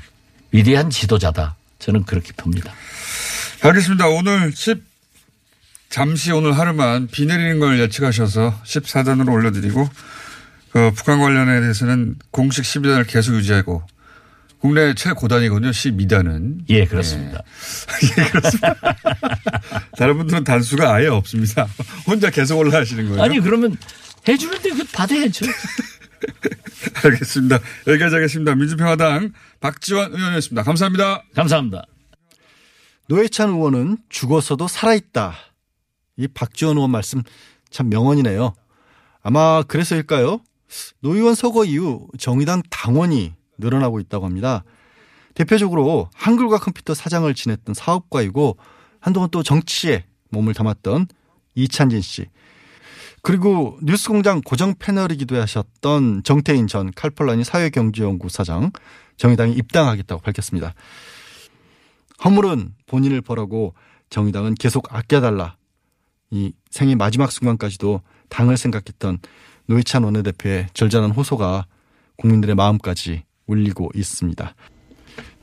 위대한 0.51 0.89
지도자다. 0.89 1.55
저는 1.79 2.03
그렇게 2.03 2.31
봅니다. 2.34 2.74
알겠습니다. 3.62 4.08
오늘 4.08 4.51
10, 4.53 4.84
잠시 5.89 6.31
오늘 6.31 6.58
하루만 6.58 7.08
비 7.08 7.25
내리는 7.25 7.60
걸 7.60 7.79
예측하셔서 7.79 8.62
14단으로 8.63 9.31
올려드리고, 9.31 9.88
그 10.72 10.91
북한 10.96 11.20
관련에 11.20 11.60
대해서는 11.62 12.15
공식 12.31 12.63
12단을 12.63 13.08
계속 13.08 13.36
유지하고, 13.36 13.84
국내 14.60 14.93
최고단이거든요. 14.93 15.72
12단은. 15.72 16.60
예, 16.70 16.86
그렇습니다. 16.86 17.41
예, 18.17 18.24
그렇습니다. 18.29 18.75
다른 19.98 20.17
분들은 20.17 20.43
단수가 20.43 20.93
아예 20.93 21.08
없습니다. 21.08 21.67
혼자 22.05 22.29
계속 22.29 22.60
올라가시는 22.60 23.10
거예요. 23.10 23.24
아니, 23.24 23.39
그러면 23.39 23.75
해주는데 24.27 24.70
그 24.70 24.84
받아야죠. 24.93 25.48
알겠습니다. 27.04 27.60
여기까지 27.88 28.16
하겠습니다. 28.16 28.56
민주평화당 28.56 29.34
박지원 29.60 30.13
의원이었습니다. 30.13 30.63
감사합니다. 30.63 31.24
감사합니다. 31.36 31.84
노회찬 33.08 33.50
의원은 33.50 33.98
죽어서도 34.10 34.68
살아있다. 34.68 35.36
이 36.18 36.28
박지원 36.28 36.78
의원 36.78 36.92
말씀 36.92 37.24
참 37.70 37.90
명언이네요. 37.90 38.54
아마 39.24 39.63
그래서일까요? 39.63 40.42
노 41.01 41.16
의원 41.16 41.36
서거 41.36 41.66
이후 41.66 42.08
정의당 42.18 42.62
당원이 42.70 43.34
늘어나고 43.58 44.00
있다고 44.00 44.25
합니다. 44.25 44.63
대표적으로 45.34 46.10
한글과 46.13 46.60
컴퓨터 46.60 46.94
사장을 46.94 47.34
지냈던 47.34 47.74
사업가이고 47.74 48.58
한동안 49.00 49.30
또 49.32 49.44
정치에 49.44 50.06
몸을 50.30 50.54
담았던 50.54 51.08
이찬진 51.56 52.01
씨. 52.01 52.28
그리고 53.22 53.78
뉴스공장 53.84 54.42
고정 54.44 54.74
패널이기도 54.75 55.40
하셨던 55.40 56.24
정태인 56.24 56.67
전 56.67 56.91
칼폴라니 56.91 57.43
사회경제연구 57.43 58.30
사장 58.30 58.72
정의당에 59.17 59.54
입당하겠다고 59.54 60.22
밝혔습니다. 60.22 60.74
허물은 62.24 62.74
본인을 62.88 63.22
벌하고 63.22 63.74
정의당은 64.10 64.56
계속 64.56 64.93
아껴달라. 64.93 65.56
이 66.32 66.54
생애 66.69 66.95
마지막 66.95 67.32
순간까지도 67.32 68.02
당을 68.30 68.58
생각했던 68.58 69.19
노회찬 69.65 70.04
원내대표의 70.04 70.67
절절한 70.74 71.12
호소가 71.12 71.65
국민들의 72.17 72.56
마음까지 72.56 73.24
울리고 73.45 73.91
있습니다. 73.93 74.56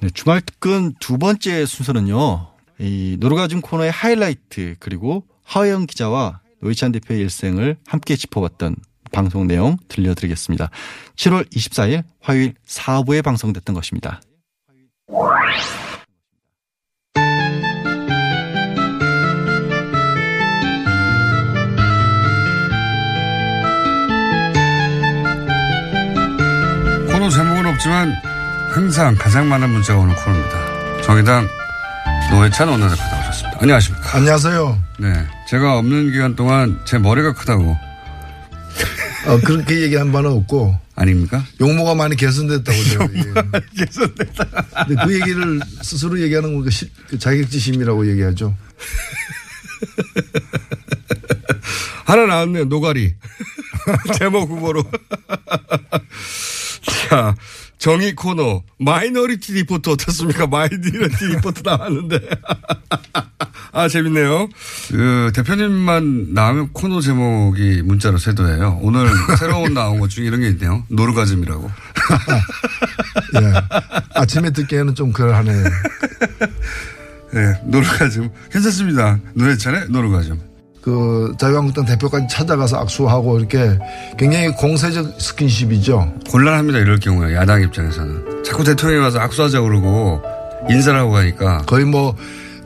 네, 0.00 0.10
주말 0.10 0.40
특근 0.40 0.94
두 0.98 1.18
번째 1.18 1.66
순서는요. 1.66 2.48
이 2.80 3.16
노르가즘 3.20 3.60
코너의 3.60 3.90
하이라이트 3.90 4.76
그리고 4.78 5.24
하영 5.44 5.86
기자와 5.86 6.40
노이찬 6.60 6.92
대표의 6.92 7.20
일생을 7.20 7.76
함께 7.86 8.16
짚어봤던 8.16 8.76
방송 9.12 9.46
내용 9.46 9.76
들려드리겠습니다. 9.88 10.70
7월 11.16 11.50
24일 11.50 12.04
화요일 12.20 12.54
4부에 12.66 13.22
방송됐던 13.22 13.74
것입니다. 13.74 14.20
코너 27.10 27.30
제목은 27.30 27.66
없지만 27.66 28.12
항상 28.70 29.14
가장 29.16 29.48
많은 29.48 29.70
문자가 29.70 30.00
오는 30.00 30.14
코너입니다. 30.14 31.02
정의당 31.02 31.48
노회찬 32.30 32.68
원내대표 32.68 33.02
나오셨습니다. 33.02 33.58
안녕하십니까. 33.60 34.16
안녕하세요. 34.16 34.78
네. 34.98 35.37
제가 35.48 35.78
없는 35.78 36.12
기간 36.12 36.36
동안 36.36 36.78
제 36.84 36.98
머리가 36.98 37.32
크다고. 37.32 37.74
어, 39.26 39.40
그렇게 39.44 39.80
얘기한 39.80 40.12
바는 40.12 40.30
없고. 40.30 40.78
아닙니까? 40.94 41.42
용모가 41.58 41.94
많이 41.94 42.14
개선됐다고. 42.16 42.78
용모가 42.94 43.60
개선됐다. 43.74 44.44
근데 44.86 45.02
그 45.04 45.14
얘기를 45.14 45.58
스스로 45.80 46.20
얘기하는 46.20 46.54
건그 46.54 46.68
자격지심이라고 47.18 48.10
얘기하죠. 48.10 48.54
하나 52.04 52.26
나왔네요. 52.26 52.66
노가리. 52.66 53.14
제목 54.18 54.50
후보로. 54.50 54.84
자, 57.08 57.34
정의 57.78 58.14
코너 58.14 58.62
Minority 58.78 59.52
Report 59.52 59.90
어떻습니까? 59.90 60.46
Minority 60.46 61.26
Report 61.26 61.62
나왔는데 61.64 62.20
아 63.72 63.86
재밌네요. 63.88 64.48
그 64.90 65.30
대표님만 65.34 66.34
나오면 66.34 66.72
코너 66.72 67.00
제목이 67.00 67.82
문자로 67.82 68.18
쇄도해요. 68.18 68.80
오늘 68.82 69.08
새로운 69.38 69.74
나온 69.74 70.00
것 70.00 70.08
중에 70.10 70.26
이런 70.26 70.40
게 70.40 70.48
있네요. 70.48 70.84
노르가즘이라고. 70.88 71.70
예. 73.40 73.52
아침에 74.14 74.50
듣기에는 74.50 74.94
좀 74.94 75.12
그러하네요. 75.12 75.64
네, 77.32 77.60
노르가즘 77.66 78.30
괜찮습니다. 78.50 79.20
노회찬의 79.34 79.90
노르가즘. 79.90 80.47
그 80.88 81.34
자유한국당 81.36 81.84
대표까지 81.84 82.28
찾아가서 82.30 82.78
악수하고 82.78 83.38
이렇게 83.38 83.78
굉장히 84.16 84.48
공세적 84.52 85.20
스킨십이죠. 85.20 86.14
곤란합니다. 86.30 86.78
이럴 86.78 86.98
경우에 86.98 87.34
야당 87.34 87.60
입장에서는 87.60 88.42
자꾸 88.42 88.64
대통령이 88.64 89.02
와서 89.02 89.18
악수하자 89.18 89.60
그러고 89.60 90.22
인사를 90.70 90.98
하고 90.98 91.10
가니까 91.12 91.58
거의 91.66 91.84
뭐 91.84 92.16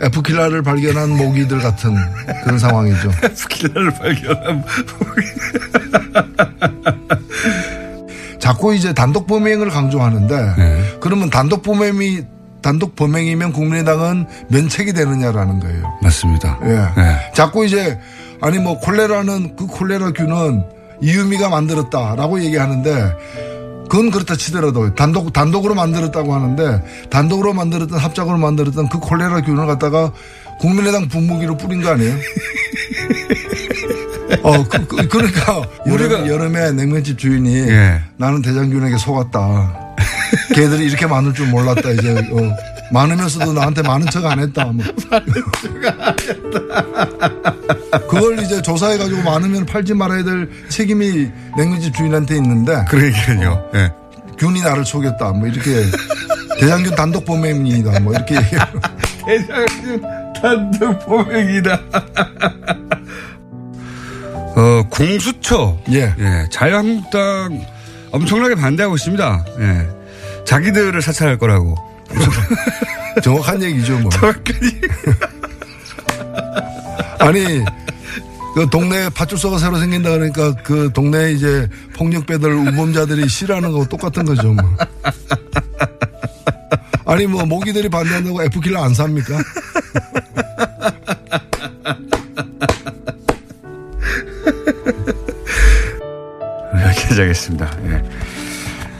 에프킬라를 0.01 0.63
발견한 0.63 1.11
모기들 1.19 1.59
같은 1.59 1.97
그런 2.45 2.61
상황이죠. 2.61 3.11
에프킬라를 3.25 3.93
발견한 3.95 4.65
모기. 4.99 5.23
자꾸 8.39 8.73
이제 8.73 8.93
단독 8.93 9.27
범행을 9.27 9.69
강조하는데 9.69 10.55
네. 10.59 10.99
그러면 11.01 11.29
단독 11.29 11.63
범행이 11.63 12.23
단독 12.63 12.97
범행이면 12.97 13.53
국민의당은 13.53 14.27
면책이 14.49 14.93
되느냐라는 14.93 15.61
거예요. 15.61 15.99
맞습니다. 16.03 16.59
예. 16.63 16.69
네. 16.69 17.33
자꾸 17.35 17.67
이제 17.67 17.99
아니 18.41 18.59
뭐 18.59 18.79
콜레라는 18.79 19.57
그 19.57 19.67
콜레라균은 19.67 20.65
이유미가 21.01 21.49
만들었다라고 21.49 22.41
얘기하는데 22.43 23.13
그건 23.91 24.11
그렇다 24.11 24.37
치더라도 24.37 24.95
단독 24.95 25.33
단독으로 25.33 25.75
만들었다고 25.75 26.35
하는데 26.35 26.83
단독으로 27.11 27.53
만들었던 27.53 27.99
합작으로 27.99 28.39
만들었던 28.39 28.89
그 28.89 28.99
콜레라균을 28.99 29.67
갖다가 29.67 30.13
국민의당 30.61 31.09
분무기로 31.09 31.57
뿌린 31.57 31.83
거 31.83 31.91
아니에요? 31.91 32.15
어, 34.43 34.65
그, 34.65 34.87
그, 34.87 35.19
러니까 35.19 35.63
우리가 35.85 36.27
여름에 36.27 36.73
냉면집 36.73 37.19
주인이 37.19 37.55
예. 37.69 38.01
나는 38.17 38.41
대장균에게 38.41 38.97
속았다. 38.97 39.82
걔들이 40.55 40.87
이렇게 40.87 41.07
많을 41.07 41.33
줄 41.35 41.47
몰랐다 41.49 41.91
이제 41.91 42.11
어, 42.11 42.57
많으면서도 42.93 43.53
나한테 43.53 43.83
많은 43.83 44.07
척 44.11 44.25
안 44.25 44.39
했다. 44.39 44.65
뭐. 44.67 44.85
그걸 48.09 48.39
이제 48.41 48.61
조사해 48.63 48.99
가지고 48.99 49.23
많으면 49.23 49.67
팔지 49.67 49.95
말아야 49.95 50.23
될 50.23 50.49
책임이 50.69 51.31
냉면집 51.57 51.95
주인한테 51.95 52.37
있는데. 52.37 52.85
그러니까요. 52.89 53.71
예. 53.75 53.91
균이 54.39 54.61
나를 54.63 54.85
속였다. 54.85 55.33
뭐 55.33 55.49
이렇게 55.49 55.85
대장균 56.61 56.95
단독 56.95 57.25
범행이다. 57.25 58.01
뭐 58.01 58.13
이렇게. 58.13 58.37
대장균 59.27 60.03
단독 60.41 61.07
범행이다. 61.07 61.81
어, 64.55 64.83
공수처. 64.91 65.79
예. 65.93 66.15
예. 66.19 66.47
자유한국당 66.51 67.65
엄청나게 68.13 68.55
반대하고 68.55 68.95
있습니다. 68.97 69.47
예. 69.61 69.89
자기들을 70.45 71.01
사찰할 71.01 71.39
거라고. 71.39 71.75
정확한 73.23 73.63
얘기죠, 73.63 73.99
뭐. 73.99 74.11
정확한 74.11 74.43
아니, 77.19 77.65
그 78.55 78.69
동네에 78.71 79.09
파출소가 79.11 79.59
새로 79.59 79.79
생긴다 79.79 80.11
그러니까 80.11 80.55
그 80.63 80.91
동네에 80.93 81.33
이제 81.33 81.69
폭력배들, 81.97 82.53
우범자들이 82.53 83.29
싫어하는 83.29 83.73
거하고 83.73 83.89
똑같은 83.89 84.25
거죠, 84.25 84.53
뭐. 84.53 84.77
아니, 87.07 87.27
뭐, 87.27 87.45
모기들이 87.45 87.89
반대한다고 87.89 88.43
F킬러 88.43 88.83
안 88.83 88.93
삽니까? 88.95 89.39
여기까지 96.87 97.21
하겠습니다. 97.21 97.71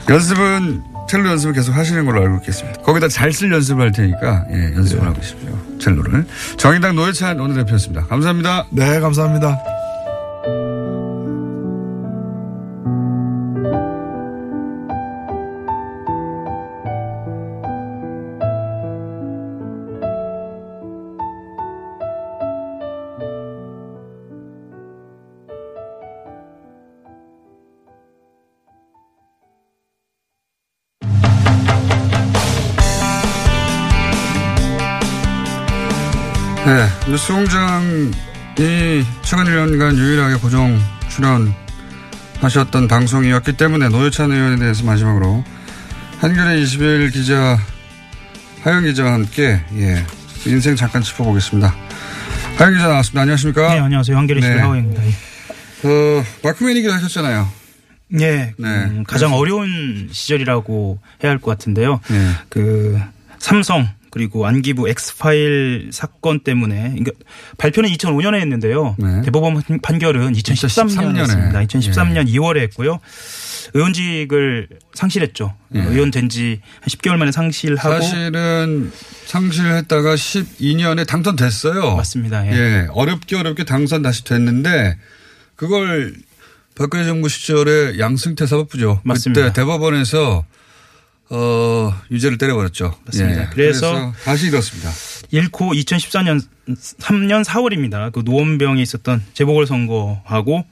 예. 0.09 0.13
연습은 0.13 0.83
첼로 1.09 1.29
연습을 1.29 1.53
계속 1.53 1.73
하시는 1.75 2.05
걸로 2.05 2.21
알고 2.21 2.37
있겠습니다. 2.37 2.81
거기다 2.81 3.07
잘 3.07 3.31
쓸 3.31 3.51
연습을 3.51 3.83
할 3.83 3.91
테니까 3.91 4.45
예, 4.51 4.75
연습을 4.75 4.99
네. 5.01 5.05
하고 5.05 5.19
계십시오. 5.19 5.49
첼로를. 5.79 6.25
정의당 6.57 6.95
노회찬 6.95 7.39
오늘 7.39 7.55
대표였습니다. 7.55 8.05
감사합니다. 8.07 8.65
네, 8.71 8.99
감사합니다. 8.99 9.72
네, 37.25 37.29
뉴스공장이 37.29 38.11
최근 39.21 39.45
1년간 39.45 39.97
유일하게 39.97 40.35
고정 40.35 40.77
출연하셨던 41.07 42.87
방송이었기 42.89 43.53
때문에 43.53 43.87
노회찬 43.87 44.29
의원에 44.31 44.57
대해서 44.57 44.83
마지막으로 44.83 45.41
한겨레 46.19 46.61
21 46.61 47.11
기자 47.11 47.57
하영 48.63 48.83
기자와 48.83 49.13
함께 49.13 49.61
예, 49.75 50.05
인생 50.45 50.75
잠깐 50.75 51.01
짚어보겠습니다. 51.01 51.73
하영 52.57 52.73
기자 52.73 52.87
나왔습니다. 52.87 53.21
안녕하십니까? 53.21 53.73
네, 53.73 53.79
안녕하세요. 53.79 54.17
한겨레 54.17 54.39
21 54.39 54.55
네. 54.55 54.61
하영입니다. 54.61 55.01
어, 55.83 56.23
마크맨이기도 56.43 56.93
하셨잖아요. 56.93 57.47
네, 58.09 58.53
네. 58.57 58.67
음, 58.67 59.03
가장 59.07 59.29
그래서. 59.29 59.35
어려운 59.37 60.09
시절이라고 60.11 60.99
해야 61.23 61.31
할 61.31 61.39
것 61.39 61.51
같은데요. 61.51 62.01
네. 62.09 62.31
그 62.49 62.99
삼성 63.39 63.87
그리고 64.13 64.45
안기부 64.45 64.87
엑스파일 64.89 65.89
사건 65.91 66.41
때문에 66.41 66.89
그러니까 66.89 67.13
발표는 67.57 67.89
2005년에 67.89 68.35
했는데요. 68.41 68.95
네. 68.99 69.21
대법원 69.23 69.59
판결은 69.81 70.33
2013년에 70.33 71.17
했습니다. 71.17 71.59
2013년 71.63 72.27
예. 72.27 72.33
2월에 72.33 72.57
했고요. 72.59 72.99
의원직을 73.73 74.67
상실했죠. 74.93 75.55
예. 75.73 75.79
의원 75.79 76.11
된 76.11 76.29
지 76.29 76.61
한 76.81 76.89
10개월 76.89 77.17
만에 77.17 77.31
상실하고 77.31 78.01
사실은 78.03 78.91
상실했다가 79.25 80.13
12년에 80.13 81.07
당선됐어요. 81.07 81.95
맞습니다. 81.95 82.45
예. 82.45 82.51
예. 82.51 82.87
어렵게 82.91 83.35
어렵게 83.35 83.63
당선 83.63 84.03
다시 84.03 84.23
됐는데 84.23 84.95
그걸 85.55 86.13
박근혜 86.75 87.03
정부 87.05 87.29
시절에 87.29 87.97
양승태 87.97 88.45
사법부죠. 88.45 89.01
맞습니다. 89.03 89.41
그때 89.41 89.53
대법원에서 89.53 90.45
어, 91.35 91.91
유죄를 92.11 92.37
때려버렸죠. 92.37 92.95
맞습니다. 93.05 93.41
예. 93.41 93.47
그래서, 93.51 93.91
그래서, 93.91 94.13
다시 94.23 94.47
잃었습니다. 94.47 94.91
잃고 95.31 95.73
2014년 95.73 96.39
3년 96.67 97.43
4월입니다. 97.43 98.11
그 98.11 98.21
노원병에 98.23 98.81
있었던 98.83 99.23
재보궐 99.33 99.65
선거하고 99.65 100.63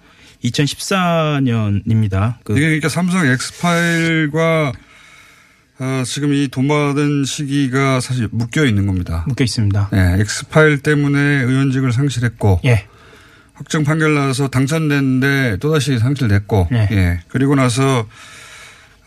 2014년입니다. 0.43 2.36
그 2.43 2.54
이게 2.54 2.62
그러니까 2.65 2.89
삼성 2.89 3.26
엑스파일과 3.26 4.71
어, 5.80 6.04
지금 6.06 6.32
이 6.34 6.47
돈 6.47 6.67
받은 6.67 7.24
시기가 7.26 8.00
사실 8.02 8.28
묶여 8.32 8.65
있는 8.65 8.86
겁니다. 8.86 9.26
묶여 9.28 9.43
있습니다. 9.43 9.89
예, 9.93 10.21
엑스파일 10.21 10.80
때문에 10.84 11.19
의원직을 11.19 11.91
상실했고 11.91 12.62
예. 12.65 12.86
확정 13.54 13.84
판결 13.84 14.13
나서 14.13 14.47
당선됐는데 14.47 15.58
또다시 15.60 15.97
상실됐고 15.97 16.69
예. 16.74 16.88
예. 16.91 17.19
그리고 17.30 17.56
나서 17.56 18.08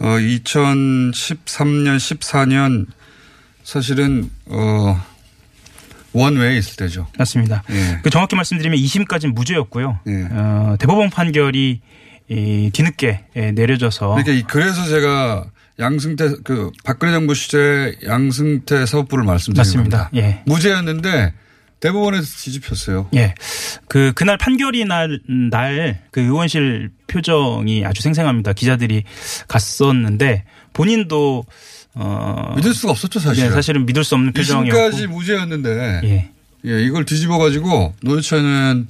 어, 0.00 0.04
2013년, 0.18 1.96
14년 1.96 2.87
사실은 3.62 4.30
어, 4.46 5.00
원외에 6.12 6.57
있을 6.59 6.76
때죠. 6.76 7.07
맞습니다. 7.18 7.62
예. 7.70 8.00
그 8.02 8.11
정확히 8.11 8.37
말씀드리면 8.37 8.78
2심까지는 8.78 9.35
무죄였고요. 9.35 10.00
예. 10.07 10.28
어, 10.30 10.76
대법원 10.78 11.11
판결이 11.11 11.80
이 12.28 12.70
뒤늦게 12.72 13.24
예, 13.37 13.52
내려져서 13.52 14.14
그러니까 14.14 14.46
그래서 14.50 14.87
제가 14.87 15.44
양승태 15.78 16.37
그 16.42 16.70
박근혜 16.83 17.12
정부 17.12 17.35
시절 17.35 17.96
양승태 18.07 18.87
사법부를 18.87 19.24
말씀드린 19.24 19.59
맞습니다. 19.61 20.09
겁니다. 20.09 20.11
예. 20.26 20.42
무죄였는데 20.46 21.35
대법원에서 21.84 22.24
뒤집혔어요. 22.24 23.08
예. 23.14 23.34
그, 23.88 24.12
그날 24.14 24.38
판결이 24.38 24.86
날, 24.86 25.20
날, 25.50 26.00
그 26.10 26.20
의원실 26.22 26.90
표정이 27.08 27.84
아주 27.84 28.00
생생합니다. 28.00 28.54
기자들이 28.54 29.04
갔었는데 29.48 30.44
본인도 30.72 31.44
어. 31.94 32.54
믿을 32.56 32.72
수가 32.72 32.92
없었죠, 32.92 33.20
사실은. 33.20 33.48
예, 33.48 33.52
사실은 33.52 33.84
믿을 33.84 34.02
수 34.02 34.14
없는 34.14 34.32
표정이었고. 34.32 34.70
지금까지 34.70 35.06
무죄였는데. 35.08 36.00
예. 36.04 36.30
예, 36.66 36.82
이걸 36.82 37.04
뒤집어 37.04 37.36
가지고 37.36 37.94
노회찬은 38.00 38.88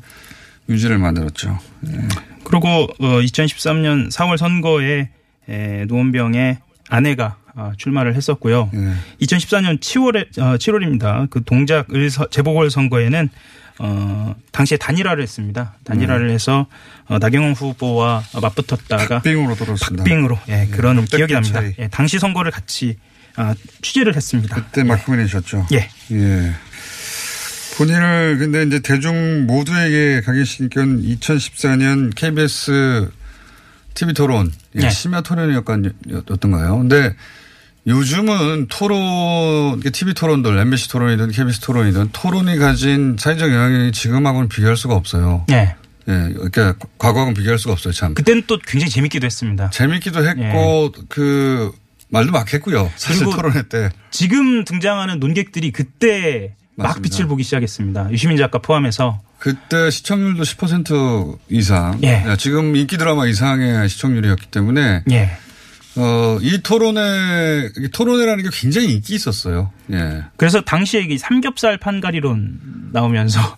유죄를 0.69 0.99
만들었죠. 0.99 1.59
예. 1.89 1.99
그리고 2.45 2.69
어, 2.69 3.21
2013년 3.21 4.13
4월 4.13 4.37
선거에 4.37 5.11
에, 5.49 5.85
노원병의 5.87 6.59
아내가 6.89 7.37
아, 7.44 7.44
출마를 7.77 8.15
했었고요. 8.15 8.71
네. 8.73 8.95
2014년 9.23 9.81
7월에 9.81 10.39
어, 10.39 10.57
7월입니다. 10.57 11.29
그 11.31 11.43
동작 11.45 11.93
을 11.95 12.11
재보궐 12.31 12.71
선거에는 12.71 13.29
어, 13.79 14.35
당시에 14.53 14.77
단일화를 14.77 15.23
했습니다. 15.23 15.75
단일화를 15.85 16.29
네. 16.29 16.35
해서 16.35 16.67
어, 17.07 17.19
나경원 17.19 17.55
후보와 17.55 18.23
맞붙었다가 18.41 19.07
박빙으로 19.17 19.57
돌았습니다. 19.57 20.05
박빙으로 20.05 20.39
예, 20.49 20.53
네, 20.53 20.69
그런 20.69 21.05
기억이 21.05 21.33
납니다. 21.33 21.63
예, 21.79 21.89
당시 21.89 22.19
선거를 22.19 22.51
같이 22.51 22.97
아, 23.37 23.55
취재를 23.83 24.15
했습니다. 24.15 24.55
그때 24.55 24.85
막국민이셨죠. 24.85 25.67
예. 25.73 25.89
예. 26.13 26.53
본인을 27.77 28.39
근데 28.39 28.63
이제 28.63 28.79
대중 28.79 29.47
모두에게 29.47 30.21
각인시킨 30.21 31.03
2014년 31.03 32.15
KBS 32.15 33.11
TV 33.95 34.15
토론 34.15 34.53
예, 34.77 34.89
심야 34.89 35.23
토론이었던가요? 35.23 36.79
근데 36.79 37.15
요즘은 37.87 38.69
토론, 38.69 39.81
TV 39.81 40.15
토론들, 40.15 40.59
MBC 40.59 40.89
토론이든 40.89 41.31
KBS 41.31 41.61
토론이든 41.61 42.11
토론이 42.13 42.57
가진 42.57 43.17
사회적 43.19 43.51
영향이 43.51 43.93
지금하고는 43.93 44.49
비교할 44.49 44.77
수가 44.77 44.95
없어요. 44.95 45.45
네. 45.49 45.75
예, 46.09 46.13
그러니까 46.35 46.75
과거하고는 46.99 47.35
비교할 47.35 47.59
수가 47.59 47.73
없어요, 47.73 47.93
참. 47.93 48.15
그때는 48.15 48.43
또 48.47 48.59
굉장히 48.59 48.91
재밌기도 48.91 49.27
했습니다. 49.27 49.71
재밌기도 49.71 50.27
했고, 50.27 50.93
예. 50.97 51.03
그, 51.09 51.73
말도 52.09 52.31
막 52.33 52.53
했고요. 52.53 52.91
사실 52.97 53.25
토론회 53.25 53.63
때. 53.69 53.91
지금 54.11 54.65
등장하는 54.65 55.19
논객들이 55.19 55.71
그때 55.73 56.55
맞습니다. 56.77 57.01
막 57.01 57.03
빛을 57.03 57.27
보기 57.29 57.43
시작했습니다. 57.43 58.11
유시민 58.13 58.37
작가 58.37 58.59
포함해서. 58.59 59.21
그때 59.39 59.91
시청률도 59.91 60.43
10% 60.43 61.39
이상. 61.51 61.99
예. 62.03 62.25
지금 62.39 62.77
인기 62.77 62.97
드라마 62.97 63.27
이상의 63.27 63.89
시청률이었기 63.89 64.47
때문에. 64.47 65.05
예. 65.11 65.39
어, 65.97 66.39
이 66.41 66.59
토론회, 66.63 67.71
토론회라는 67.93 68.45
게 68.45 68.51
굉장히 68.53 68.93
인기 68.93 69.15
있었어요. 69.15 69.71
예. 69.93 70.25
그래서 70.37 70.61
당시에 70.61 71.03
이 71.03 71.19
삼겹살 71.19 71.79
판가리론 71.79 72.91
나오면서. 72.93 73.57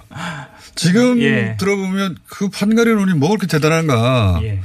지금 0.74 1.20
예. 1.22 1.56
들어보면 1.58 2.16
그 2.26 2.48
판가리론이 2.48 3.14
뭐 3.14 3.30
그렇게 3.30 3.46
대단한가. 3.46 4.40
예. 4.42 4.60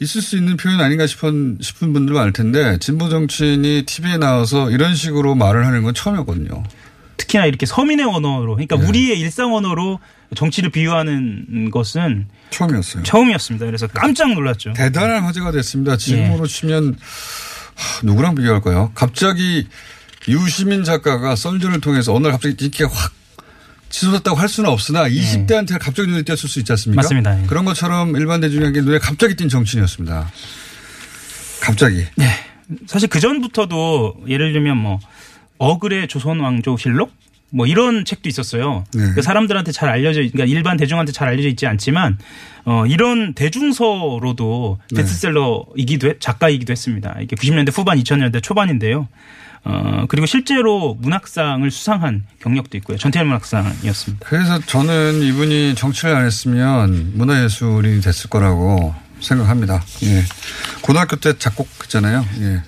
있을 0.00 0.22
수 0.22 0.36
있는 0.36 0.56
표현 0.56 0.80
아닌가 0.80 1.06
싶은, 1.06 1.58
싶은 1.60 1.92
분들 1.92 2.14
많을 2.14 2.32
텐데 2.32 2.78
진보 2.78 3.08
정치인이 3.08 3.82
TV에 3.84 4.16
나와서 4.16 4.70
이런 4.70 4.94
식으로 4.94 5.34
말을 5.34 5.66
하는 5.66 5.82
건 5.82 5.92
처음이었거든요. 5.92 6.62
특히나 7.18 7.44
이렇게 7.44 7.66
서민의 7.66 8.06
언어로 8.06 8.54
그러니까 8.54 8.78
네. 8.78 8.86
우리의 8.86 9.20
일상 9.20 9.54
언어로 9.54 10.00
정치를 10.34 10.70
비유하는 10.70 11.70
것은 11.70 12.28
처음이었어요. 12.50 13.02
처음이었습니다. 13.02 13.66
그래서 13.66 13.86
깜짝 13.88 14.32
놀랐죠. 14.32 14.72
대단한 14.72 15.22
화제가 15.24 15.52
됐습니다. 15.52 15.96
지금으로 15.96 16.44
예. 16.44 16.48
치면 16.48 16.96
하, 17.74 18.06
누구랑 18.06 18.34
비교할까요? 18.34 18.92
갑자기 18.94 19.66
유시민 20.26 20.84
작가가 20.84 21.36
썰전을 21.36 21.80
통해서 21.80 22.14
어느 22.14 22.24
날 22.24 22.32
갑자기 22.32 22.56
인기가 22.64 22.88
확 22.90 23.12
치솟았다고 23.90 24.36
할 24.36 24.48
수는 24.48 24.70
없으나 24.70 25.08
20대한테 25.08 25.74
예. 25.74 25.78
갑자기 25.78 26.08
눈에 26.08 26.22
띄었을 26.22 26.48
수 26.48 26.58
있지 26.58 26.72
않습니까? 26.72 27.02
맞습니다. 27.02 27.42
예. 27.42 27.46
그런 27.46 27.64
것처럼 27.64 28.16
일반 28.16 28.40
대중에게 28.40 28.80
눈에 28.82 28.98
갑자기 28.98 29.34
띈 29.34 29.48
정치인이었습니다. 29.48 30.30
갑자기. 31.60 32.04
네. 32.16 32.26
사실 32.86 33.08
그 33.08 33.18
전부터도 33.18 34.24
예를 34.28 34.52
들면 34.52 34.76
뭐 34.76 35.00
어글의 35.58 36.08
조선 36.08 36.40
왕조 36.40 36.76
실록 36.76 37.12
뭐 37.50 37.66
이런 37.66 38.04
책도 38.04 38.28
있었어요. 38.28 38.84
네. 38.94 39.12
그 39.14 39.22
사람들한테 39.22 39.72
잘 39.72 39.88
알려져, 39.88 40.20
그러니까 40.20 40.44
일반 40.44 40.76
대중한테 40.76 41.12
잘 41.12 41.28
알려져 41.28 41.48
있지 41.48 41.66
않지만 41.66 42.18
어 42.64 42.84
이런 42.86 43.32
대중서로도 43.34 44.78
네. 44.90 45.00
베스트셀러이기도 45.00 46.08
해, 46.08 46.14
작가이기도 46.20 46.72
했습니다. 46.72 47.16
이게 47.22 47.36
90년대 47.36 47.76
후반, 47.76 47.98
2000년대 47.98 48.42
초반인데요. 48.42 49.08
어 49.64 50.04
그리고 50.08 50.26
실제로 50.26 50.94
문학상을 51.00 51.68
수상한 51.70 52.24
경력도 52.40 52.76
있고요. 52.78 52.98
전태일 52.98 53.24
문학상이었습니다. 53.24 54.26
그래서 54.28 54.60
저는 54.60 55.22
이분이 55.22 55.74
정치를 55.74 56.14
안 56.14 56.26
했으면 56.26 57.12
문화예술이 57.14 58.00
됐을 58.02 58.28
거라고 58.28 58.94
생각합니다. 59.20 59.82
예. 60.04 60.22
고등학교 60.82 61.16
때 61.16 61.36
작곡했잖아요. 61.36 62.24
예. 62.40 62.62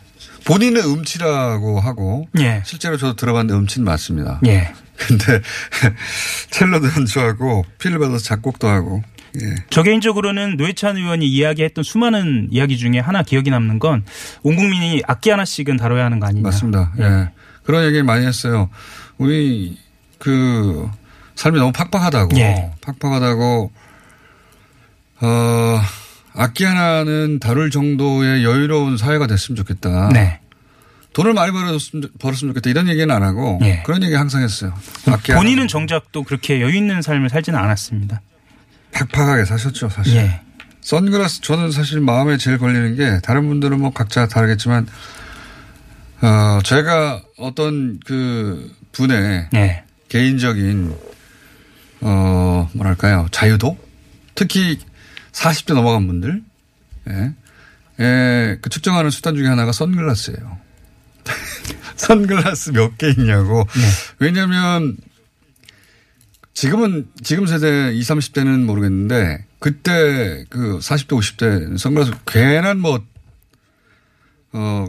본인은 0.45 0.83
음치라고 0.83 1.81
하고 1.81 2.29
예. 2.39 2.63
실제로 2.65 2.97
저도 2.97 3.15
들어봤는데 3.17 3.59
음치는 3.59 3.85
맞습니다. 3.85 4.41
예. 4.47 4.73
근데 4.97 5.41
첼로도 6.51 6.89
연주하고 6.97 7.65
필을 7.79 7.99
받아서 7.99 8.19
작곡도 8.25 8.69
하고. 8.69 9.03
예. 9.41 9.55
저 9.71 9.83
개인적으로는 9.83 10.57
노회찬 10.57 10.97
의원이 10.97 11.25
이야기했던 11.27 11.85
수많은 11.85 12.49
이야기 12.51 12.77
중에 12.77 12.99
하나 12.99 13.23
기억이 13.23 13.51
남는 13.51 13.79
건 13.79 14.05
온 14.43 14.57
국민이 14.57 15.03
악기 15.07 15.31
하나씩은 15.31 15.77
다뤄야 15.77 16.05
하는 16.05 16.19
거 16.21 16.27
아니냐. 16.27 16.43
맞습니다. 16.43 16.93
예. 16.99 17.05
예. 17.05 17.29
그런 17.63 17.85
얘기를 17.85 18.03
많이 18.05 18.27
했어요. 18.27 18.69
우리 19.19 19.79
그 20.19 20.89
삶이 21.37 21.59
너무 21.59 21.73
팍팍하다고. 21.73 22.37
예. 22.39 22.73
팍팍하다고 22.81 23.71
어 25.23 25.70
악기 26.41 26.65
하나는 26.65 27.39
다룰 27.39 27.71
정도의 27.71 28.45
여유로운 28.45 28.97
사회가 28.97 29.27
됐으면 29.27 29.57
좋겠다. 29.57 30.09
네. 30.11 30.41
돈을 31.13 31.35
많이 31.35 31.53
벌었으면, 31.53 32.09
벌었으면 32.19 32.55
좋겠다. 32.55 32.71
이런 32.71 32.89
얘기는 32.89 33.15
안 33.15 33.23
하고 33.23 33.59
네. 33.61 33.83
그런 33.85 34.03
얘기 34.03 34.15
항상 34.15 34.43
했어요. 34.43 34.73
본인은 35.35 35.69
정작 35.69 36.13
또 36.13 36.23
그렇게 36.23 36.63
여유 36.63 36.75
있는 36.75 37.03
삶을 37.03 37.29
살지는 37.29 37.59
않았습니다. 37.59 38.23
팍팍하게 38.93 39.45
사셨죠, 39.45 39.91
사실. 39.91 40.17
예. 40.17 40.41
선글라스 40.81 41.43
저는 41.43 41.73
사실 41.73 42.01
마음에 42.01 42.39
제일 42.39 42.57
걸리는 42.57 42.97
게 42.97 43.21
다른 43.23 43.47
분들은 43.47 43.79
뭐 43.79 43.93
각자 43.93 44.27
다르겠지만 44.27 44.87
어 46.23 46.61
제가 46.65 47.21
어떤 47.37 48.01
그 48.07 48.75
분의 48.93 49.49
예. 49.57 49.85
개인적인 50.09 50.97
어 52.01 52.71
뭐랄까요 52.73 53.27
자유도 53.31 53.77
특히 54.35 54.79
40대 55.33 55.75
넘어간 55.75 56.07
분들, 56.07 56.43
예. 57.09 57.35
예, 58.01 58.59
그 58.63 58.71
측정하는 58.71 59.11
수단 59.11 59.35
중에 59.37 59.47
하나가 59.47 59.73
선글라스예요. 59.73 60.59
선글라스 61.97 62.71
몇 62.71 62.97
개 62.97 63.11
있냐고. 63.11 63.65
네. 63.75 63.81
왜냐면 64.19 64.97
지금은 66.55 67.09
지금 67.23 67.47
세대 67.47 67.93
20, 67.93 68.17
30대는 68.17 68.65
모르겠는데 68.65 69.45
그때 69.59 70.45
그 70.49 70.79
40대, 70.79 71.09
50대 71.09 71.79
선글라스 71.79 72.13
괜한 72.27 72.81
뭐, 72.81 73.05
어, 74.53 74.87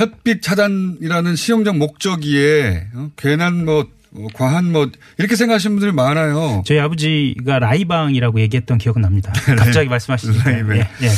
햇빛 0.00 0.42
차단이라는 0.42 1.36
시용적 1.36 1.76
목적이에 1.76 2.88
어? 2.94 3.10
괜한 3.16 3.64
뭐 3.64 3.86
뭐 4.18 4.28
과한 4.34 4.72
뭐 4.72 4.90
이렇게 5.16 5.36
생각하시는 5.36 5.76
분들이 5.76 5.92
많아요. 5.92 6.62
저희 6.66 6.78
아버지가 6.80 7.58
라이방이라고 7.60 8.40
얘기했던 8.40 8.78
기억은 8.78 9.00
납니다. 9.02 9.32
네. 9.46 9.54
갑자기 9.54 9.88
말씀하시니까. 9.88 10.52
예, 10.52 10.58
예. 11.02 11.10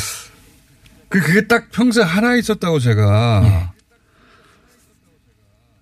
그 1.09 1.21
그게 1.21 1.47
딱 1.47 1.71
평소에 1.73 2.05
하나 2.05 2.37
있었다고 2.37 2.79
제가. 2.79 3.43
예. 3.45 3.81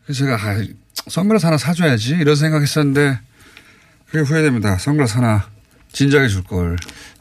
그래서 0.04 0.24
제가 0.24 0.36
아, 0.36 0.64
선글라스 1.08 1.46
하나 1.46 1.58
사줘야지 1.58 2.14
이런 2.20 2.34
생각했었는데 2.36 3.18
그게 4.06 4.20
후회됩니다. 4.20 4.78
선글라스 4.78 5.16
하나 5.16 5.46
진작에 5.92 6.28
줄 6.28 6.42
걸. 6.44 6.76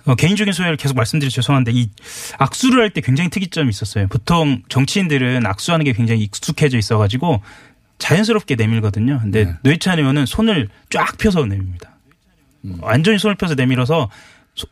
어, 0.06 0.16
개인적인 0.16 0.54
소회를 0.54 0.78
계속 0.78 0.96
말씀드려 0.96 1.30
죄송한데 1.30 1.72
이 1.74 1.90
악수를 2.38 2.82
할 2.82 2.92
때 2.92 3.02
굉장히 3.02 3.30
특이점이 3.30 3.70
있었어요. 3.70 4.08
보통 4.08 4.62
정치인들은 4.70 5.46
악수하는 5.46 5.84
게 5.84 5.92
굉장히 5.92 6.22
익숙해져 6.24 6.78
있어가지고 6.78 7.42
자연스럽게 8.00 8.56
내밀거든요. 8.56 9.20
근데 9.20 9.46
네. 9.46 9.54
뇌찬 9.64 10.00
의원은 10.00 10.26
손을 10.26 10.70
쫙 10.90 11.18
펴서 11.18 11.46
내밉니다. 11.46 11.98
음. 12.66 12.78
완전히 12.82 13.18
손을 13.18 13.36
펴서 13.36 13.56
내밀어서 13.56 14.10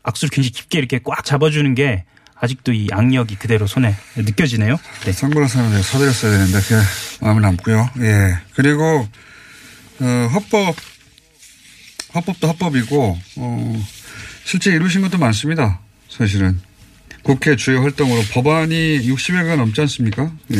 악수를 0.03 0.29
굉장히 0.31 0.51
깊게 0.51 0.77
이렇게 0.79 0.99
꽉 1.03 1.23
잡아주는 1.23 1.73
게 1.75 2.05
아직도 2.35 2.73
이 2.73 2.87
악력이 2.91 3.35
그대로 3.35 3.65
손에 3.65 3.95
느껴지네요. 4.15 4.77
네. 5.05 5.11
선글라스 5.11 5.57
하나 5.57 5.81
서드렸어야 5.81 6.31
되는데 6.31 6.59
그게 6.59 6.75
마음에 7.21 7.41
남고요. 7.41 7.89
예. 7.99 8.37
그리고 8.53 9.07
어, 10.01 10.05
헌법 10.33 10.75
헌법도 12.13 12.47
헌법이고 12.47 13.19
어, 13.37 13.85
실제 14.43 14.71
이루신 14.71 15.01
것도 15.01 15.17
많습니다. 15.17 15.79
사실은 16.09 16.59
국회 17.23 17.55
주요 17.55 17.81
활동으로 17.81 18.21
법안이 18.33 19.07
60여가 19.09 19.55
넘지 19.57 19.81
않습니까? 19.81 20.31
예. 20.51 20.57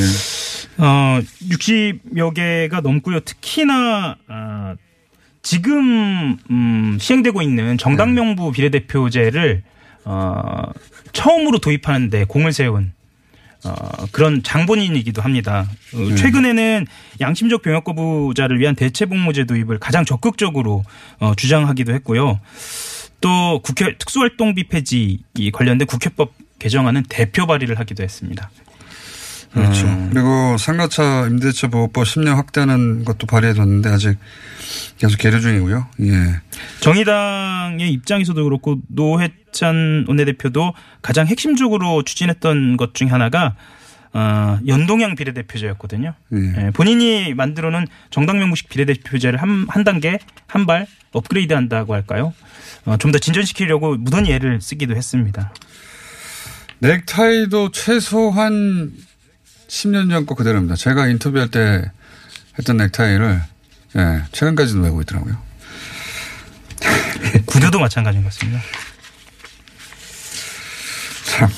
어, 0.78 1.20
60여 1.42 2.34
개가 2.34 2.82
넘고요. 2.82 3.22
특히나 3.22 4.18
어, 4.28 4.76
지금 5.42 6.38
음, 6.50 6.98
시행되고 7.00 7.42
있는 7.42 7.78
정당 7.78 8.14
명부 8.14 8.52
비례대표제를 8.52 9.64
어, 10.06 10.72
처음으로 11.14 11.60
도입하는데 11.60 12.26
공을 12.26 12.52
세운 12.52 12.94
어, 13.64 14.06
그런 14.12 14.44
장본인이기도 14.44 15.22
합니다. 15.22 15.68
어, 15.94 15.98
네. 15.98 16.16
최근에는 16.16 16.86
양심적 17.22 17.62
병역 17.64 17.84
거부자를 17.84 18.60
위한 18.60 18.76
대체 18.76 19.06
복무제 19.06 19.46
도입을 19.46 19.80
가장 19.80 20.06
적극적으로 20.06 20.84
어, 21.20 21.34
주장하기도 21.36 21.94
했고요. 21.94 22.40
또 23.22 23.60
국회 23.64 23.98
특수활동비 23.98 24.68
폐지 24.68 25.20
관련된 25.52 25.88
국회법 25.88 26.34
개정안은 26.60 27.04
대표 27.10 27.48
발의를 27.48 27.80
하기도 27.80 28.04
했습니다. 28.04 28.50
그렇죠. 29.56 29.88
음. 29.88 30.10
그리고 30.12 30.58
상가차 30.58 31.28
임대차 31.28 31.68
보호법 31.70 32.04
10년 32.04 32.36
확대하는 32.36 33.06
것도 33.06 33.26
발의해뒀는데 33.26 33.90
아직 33.90 34.18
계속 34.98 35.18
계류 35.18 35.40
중이고요. 35.42 35.88
예. 36.02 36.42
정의당의 36.82 37.92
입장에서도 37.92 38.44
그렇고 38.44 38.78
노회찬 38.90 40.06
원내대표도 40.08 40.74
가장 41.02 41.28
핵심적으로 41.28 42.04
추진했던 42.04 42.78
것 42.78 42.94
중에 42.94 43.08
하나가 43.08 43.56
어, 44.14 44.60
연동형 44.66 45.16
비례대표제였거든요. 45.16 46.14
예. 46.34 46.38
예, 46.68 46.72
본인이 46.72 47.34
만들어놓은 47.34 47.88
정당 48.12 48.38
명부식 48.40 48.70
비례대표제를 48.70 49.42
한, 49.42 49.66
한 49.70 49.84
단계 49.84 50.20
한 50.48 50.66
발 50.66 50.86
업그레이드 51.12 51.54
한다고 51.54 51.94
할까요? 51.94 52.34
어, 52.86 52.98
좀 52.98 53.12
더 53.12 53.20
진전시키려고 53.20 53.96
무던히 53.98 54.32
애를 54.32 54.60
쓰기도 54.62 54.96
했습니다. 54.96 55.54
넥타이도 56.80 57.72
최소한 57.72 58.92
10년 59.68 60.10
전 60.10 60.26
거 60.26 60.36
그대로입니다. 60.36 60.76
제가 60.76 61.08
인터뷰할 61.08 61.50
때 61.50 61.92
했던 62.58 62.78
넥타이를 62.78 63.42
예, 63.98 64.24
최근까지도 64.32 64.80
메고 64.80 65.02
있더라고요. 65.02 65.38
구두도 67.46 67.80
마찬가지인 67.80 68.24
것 68.24 68.34
같습니다. 68.34 68.62
참. 71.26 71.50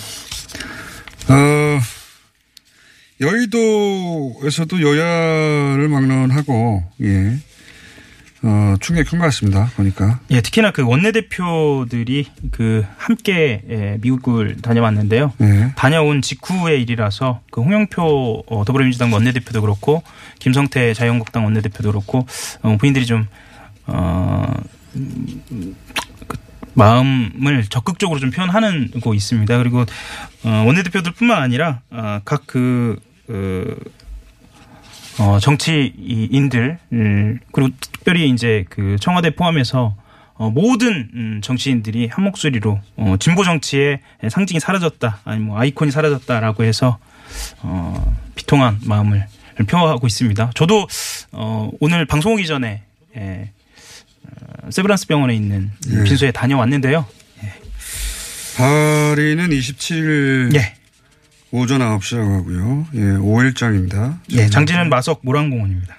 어, 1.29 1.79
여의도에서도 3.19 4.81
여야를 4.81 5.87
막론하고, 5.89 6.83
예. 7.01 7.39
어, 8.43 8.75
충격이 8.79 9.09
큰 9.09 9.19
것 9.19 9.25
같습니다. 9.25 9.71
보니까. 9.75 10.19
예, 10.29 10.41
특히나 10.41 10.71
그 10.71 10.83
원내대표들이 10.83 12.27
그 12.51 12.85
함께 12.97 13.63
예, 13.69 13.97
미국을 14.01 14.57
다녀왔는데요. 14.61 15.33
예. 15.41 15.73
다녀온 15.75 16.21
직후의 16.21 16.81
일이라서 16.83 17.41
그 17.51 17.61
홍영표 17.61 18.43
어, 18.47 18.63
더불어민주당 18.65 19.11
원내대표도 19.11 19.61
그렇고 19.61 20.03
김성태 20.39 20.93
자유한국당 20.93 21.45
원내대표도 21.45 21.91
그렇고 21.91 22.27
어, 22.61 22.77
부인들이 22.77 23.05
좀 23.05 23.27
어, 23.87 24.53
그 24.93 26.37
마음을 26.75 27.65
적극적으로 27.69 28.19
좀 28.19 28.29
표현하는 28.29 28.91
거 29.01 29.15
있습니다. 29.15 29.57
그리고 29.57 29.81
어, 30.43 30.49
원내대표들 30.67 31.13
뿐만 31.13 31.41
아니라 31.41 31.81
어, 31.89 32.19
각그 32.23 32.99
그, 33.27 33.77
어, 35.19 35.39
정치인들 35.39 36.77
음, 36.93 37.39
그리고 37.51 37.71
특별히 37.79 38.29
이제 38.29 38.65
그 38.69 38.97
청와대 38.99 39.31
포함해서 39.31 39.95
어, 40.35 40.49
모든 40.51 41.09
음, 41.13 41.41
정치인들이 41.43 42.07
한 42.07 42.23
목소리로 42.23 42.79
어, 42.97 43.15
진보 43.19 43.43
정치의 43.43 43.99
상징이 44.29 44.59
사라졌다 44.59 45.19
아니 45.23 45.39
뭐 45.39 45.59
아이콘이 45.59 45.91
사라졌다라고 45.91 46.63
해서 46.63 46.99
어, 47.61 48.15
비통한 48.35 48.79
마음을 48.83 49.25
표하고 49.67 50.05
있습니다. 50.05 50.51
저도 50.53 50.87
어, 51.31 51.71
오늘 51.79 52.05
방송 52.05 52.33
오기 52.33 52.45
전에 52.45 52.83
예, 53.15 53.49
어, 54.23 54.69
세브란스 54.69 55.07
병원에 55.07 55.33
있는 55.35 55.71
예. 55.89 56.03
빈소에 56.03 56.31
다녀왔는데요. 56.31 57.05
예. 57.43 57.53
발의는 58.57 59.49
27일 59.49 60.55
예. 60.55 60.75
오전 61.51 61.79
9시라고 61.79 62.37
하고요. 62.39 62.87
예, 62.95 62.99
5일장입니다. 62.99 64.19
예, 64.31 64.49
장지는 64.49 64.89
마석 64.89 65.21
모란공원입니다. 65.23 65.97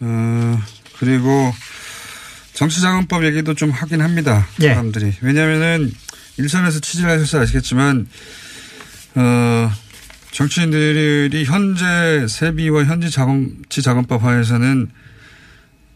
어, 0.00 0.58
그리고 0.98 1.52
정치자금법 2.54 3.24
얘기도 3.24 3.54
좀 3.54 3.70
하긴 3.70 4.00
합니다. 4.00 4.46
예. 4.62 4.68
사람들이. 4.68 5.12
왜냐면은 5.20 5.92
일선에서 6.38 6.80
취재를 6.80 7.10
하셔서 7.10 7.40
아시겠지만, 7.40 8.06
어, 9.16 9.70
정치인들이 10.30 11.44
현재 11.44 12.26
세비와 12.28 12.84
현지 12.84 13.10
자금치 13.10 13.82
자금법 13.82 14.24
하에서는 14.24 14.90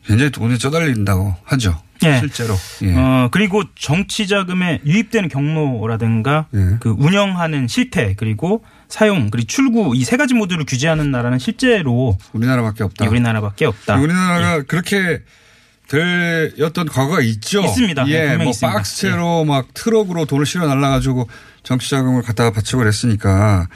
굉장히 0.08 0.30
돈이 0.32 0.58
쪼달린다고 0.58 1.36
하죠. 1.44 1.80
예. 2.04 2.18
실제로. 2.18 2.54
예. 2.82 2.94
어, 2.96 3.28
그리고 3.30 3.62
정치 3.78 4.26
자금에 4.26 4.80
유입되는 4.86 5.28
경로라든가 5.28 6.46
예. 6.54 6.76
그 6.80 6.94
운영하는 6.98 7.68
실태 7.68 8.14
그리고 8.14 8.64
사용 8.88 9.28
그리고 9.30 9.46
출구 9.46 9.92
이 9.94 10.04
세 10.04 10.16
가지 10.16 10.32
모두를 10.34 10.64
규제하는 10.64 11.10
나라는 11.10 11.38
실제로 11.38 12.16
우리나라밖에 12.32 12.84
없다. 12.84 13.04
예, 13.04 13.08
우리나라밖에 13.08 13.66
없다. 13.66 13.96
우리나라가 13.96 14.58
예. 14.58 14.62
그렇게 14.62 15.22
될였던 15.88 16.86
과거가 16.88 17.20
있죠. 17.22 17.62
있습니다. 17.62 18.08
예, 18.08 18.36
뭐 18.36 18.46
있습니다. 18.50 18.72
박스채로 18.76 19.40
예. 19.44 19.48
막 19.48 19.68
트럭으로 19.74 20.24
돈을 20.24 20.46
실어 20.46 20.66
날라가지고 20.66 21.28
정치 21.62 21.90
자금을 21.90 22.22
갖다가 22.22 22.50
바치고 22.50 22.78
그랬으니까 22.78 23.66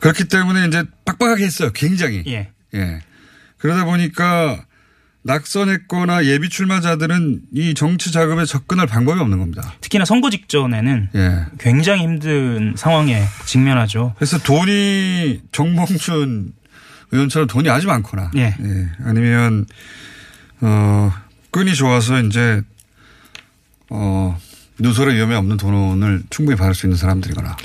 그렇기 0.00 0.24
때문에 0.24 0.66
이제 0.66 0.82
빡빡하게 1.04 1.44
했어요. 1.44 1.70
굉장히. 1.74 2.24
예. 2.26 2.48
예. 2.74 3.00
그러다 3.58 3.84
보니까 3.84 4.64
낙선했거나 5.22 6.24
예비 6.26 6.48
출마자들은 6.48 7.42
이 7.52 7.74
정치 7.74 8.10
자금에 8.10 8.44
접근할 8.44 8.86
방법이 8.86 9.20
없는 9.20 9.38
겁니다. 9.38 9.74
특히나 9.80 10.04
선거 10.04 10.30
직전에는 10.30 11.08
예. 11.14 11.46
굉장히 11.58 12.02
힘든 12.02 12.74
상황에 12.76 13.22
직면하죠. 13.46 14.14
그래서 14.16 14.38
돈이 14.38 15.42
정봉준 15.52 16.52
의원처럼 17.12 17.46
돈이 17.46 17.68
아주 17.70 17.86
많거나 17.86 18.32
예. 18.36 18.56
예. 18.60 18.88
아니면 19.04 19.66
어 20.60 21.12
끈이 21.50 21.74
좋아서 21.74 22.20
이제 22.20 22.62
어 23.90 24.38
누설의 24.78 25.14
위험이 25.16 25.34
없는 25.34 25.56
돈을 25.56 26.22
충분히 26.30 26.56
받을 26.56 26.74
수 26.74 26.86
있는 26.86 26.96
사람들이거나 26.96 27.56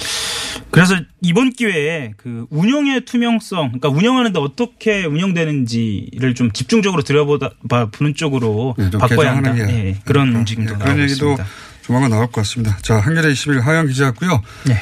그래서 0.69 0.95
이번 1.21 1.51
기회에 1.51 2.13
그 2.17 2.45
운영의 2.49 3.06
투명성, 3.06 3.80
그러니까 3.80 3.89
운영하는데 3.89 4.39
어떻게 4.39 5.06
운영되는지를 5.06 6.36
좀 6.36 6.51
집중적으로 6.51 7.01
들여보다 7.03 7.51
보는 7.91 8.15
쪽으로 8.15 8.75
네, 8.77 8.89
바꿔야 8.91 9.36
한다. 9.36 9.58
예, 9.58 9.63
네, 9.63 9.99
그런 10.06 10.32
네, 10.32 10.39
움직임도 10.39 10.73
네, 10.73 10.80
그런 10.80 10.99
얘기도 10.99 11.32
있습니다. 11.32 11.45
조만간 11.82 12.12
나올 12.12 12.27
것 12.27 12.41
같습니다. 12.41 12.77
자, 12.82 12.99
한겨레 12.99 13.32
21 13.32 13.62
하영 13.62 13.88
기자였고요. 13.88 14.41
네. 14.67 14.75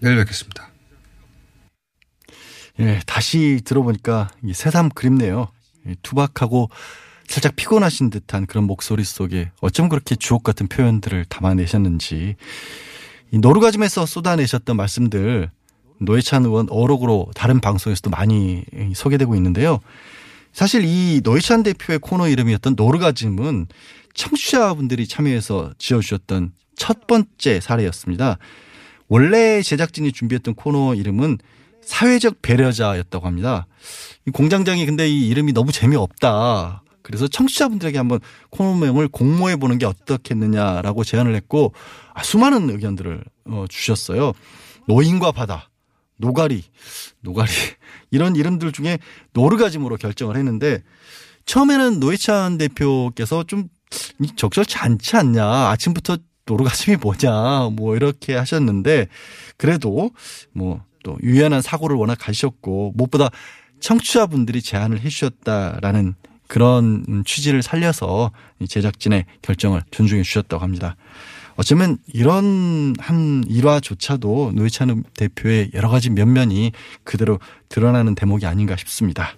내일 0.00 0.16
뵙겠습니다. 0.16 0.70
예, 2.80 3.00
다시 3.06 3.60
들어보니까 3.64 4.28
새삼 4.54 4.90
그립네요. 4.90 5.48
투박하고 6.02 6.70
살짝 7.26 7.56
피곤하신 7.56 8.10
듯한 8.10 8.46
그런 8.46 8.64
목소리 8.64 9.04
속에 9.04 9.50
어쩜 9.60 9.88
그렇게 9.88 10.14
주옥 10.14 10.44
같은 10.44 10.68
표현들을 10.68 11.24
담아내셨는지 11.26 12.14
이 12.16 12.36
노르가즘에서 13.32 14.06
쏟아내셨던 14.06 14.76
말씀들 14.76 15.50
노회찬 16.00 16.44
의원 16.44 16.66
어록으로 16.70 17.28
다른 17.34 17.60
방송에서도 17.60 18.10
많이 18.10 18.64
소개되고 18.94 19.34
있는데요. 19.36 19.80
사실 20.52 20.84
이 20.84 21.20
노회찬 21.22 21.62
대표의 21.62 21.98
코너 21.98 22.28
이름이었던 22.28 22.74
노르가즘은 22.76 23.66
청취자분들이 24.14 25.06
참여해서 25.06 25.72
지어주셨던 25.78 26.52
첫 26.76 27.06
번째 27.06 27.60
사례였습니다. 27.60 28.38
원래 29.08 29.62
제작진이 29.62 30.12
준비했던 30.12 30.54
코너 30.54 30.94
이름은 30.94 31.38
사회적 31.82 32.42
배려자였다고 32.42 33.26
합니다. 33.26 33.66
이 34.26 34.30
공장장이 34.30 34.84
근데 34.86 35.08
이 35.08 35.28
이름이 35.28 35.52
너무 35.52 35.72
재미없다. 35.72 36.82
그래서 37.08 37.26
청취자분들에게 37.26 37.96
한번 37.96 38.20
코너명을 38.50 39.08
공모해 39.08 39.56
보는 39.56 39.78
게 39.78 39.86
어떻겠느냐라고 39.86 41.02
제안을 41.02 41.34
했고 41.34 41.72
아, 42.12 42.22
수많은 42.22 42.68
의견들을 42.68 43.24
어, 43.46 43.64
주셨어요. 43.68 44.32
노인과 44.86 45.32
바다, 45.32 45.70
노가리, 46.18 46.64
노가리 47.22 47.50
이런 48.12 48.36
이름들 48.36 48.72
중에 48.72 48.98
노르가즘으로 49.32 49.96
결정을 49.96 50.36
했는데 50.36 50.82
처음에는 51.46 51.98
노회찬 51.98 52.58
대표께서 52.58 53.42
좀 53.44 53.68
적절치 54.36 54.76
않지 54.76 55.16
않냐 55.16 55.44
아침부터 55.70 56.18
노르가즘이 56.44 56.98
뭐냐 56.98 57.70
뭐 57.72 57.96
이렇게 57.96 58.36
하셨는데 58.36 59.08
그래도 59.56 60.10
뭐 60.52 60.88
또 61.02 61.16
유연한 61.22 61.62
사고를 61.62 61.96
워낙 61.96 62.16
가셨고 62.20 62.92
무엇보다 62.94 63.30
청취자분들이 63.80 64.60
제안을 64.60 65.00
해주셨다라는 65.00 66.14
그런 66.48 67.22
취지를 67.24 67.62
살려서 67.62 68.32
제작진의 68.68 69.26
결정을 69.42 69.82
존중해 69.90 70.22
주셨다고 70.22 70.62
합니다. 70.62 70.96
어쩌면 71.56 71.98
이런 72.12 72.94
한 72.98 73.44
일화조차도 73.48 74.52
노회찬 74.54 75.04
대표의 75.14 75.72
여러 75.74 75.88
가지 75.88 76.08
면면이 76.10 76.72
그대로 77.04 77.38
드러나는 77.68 78.14
대목이 78.14 78.46
아닌가 78.46 78.76
싶습니다. 78.76 79.34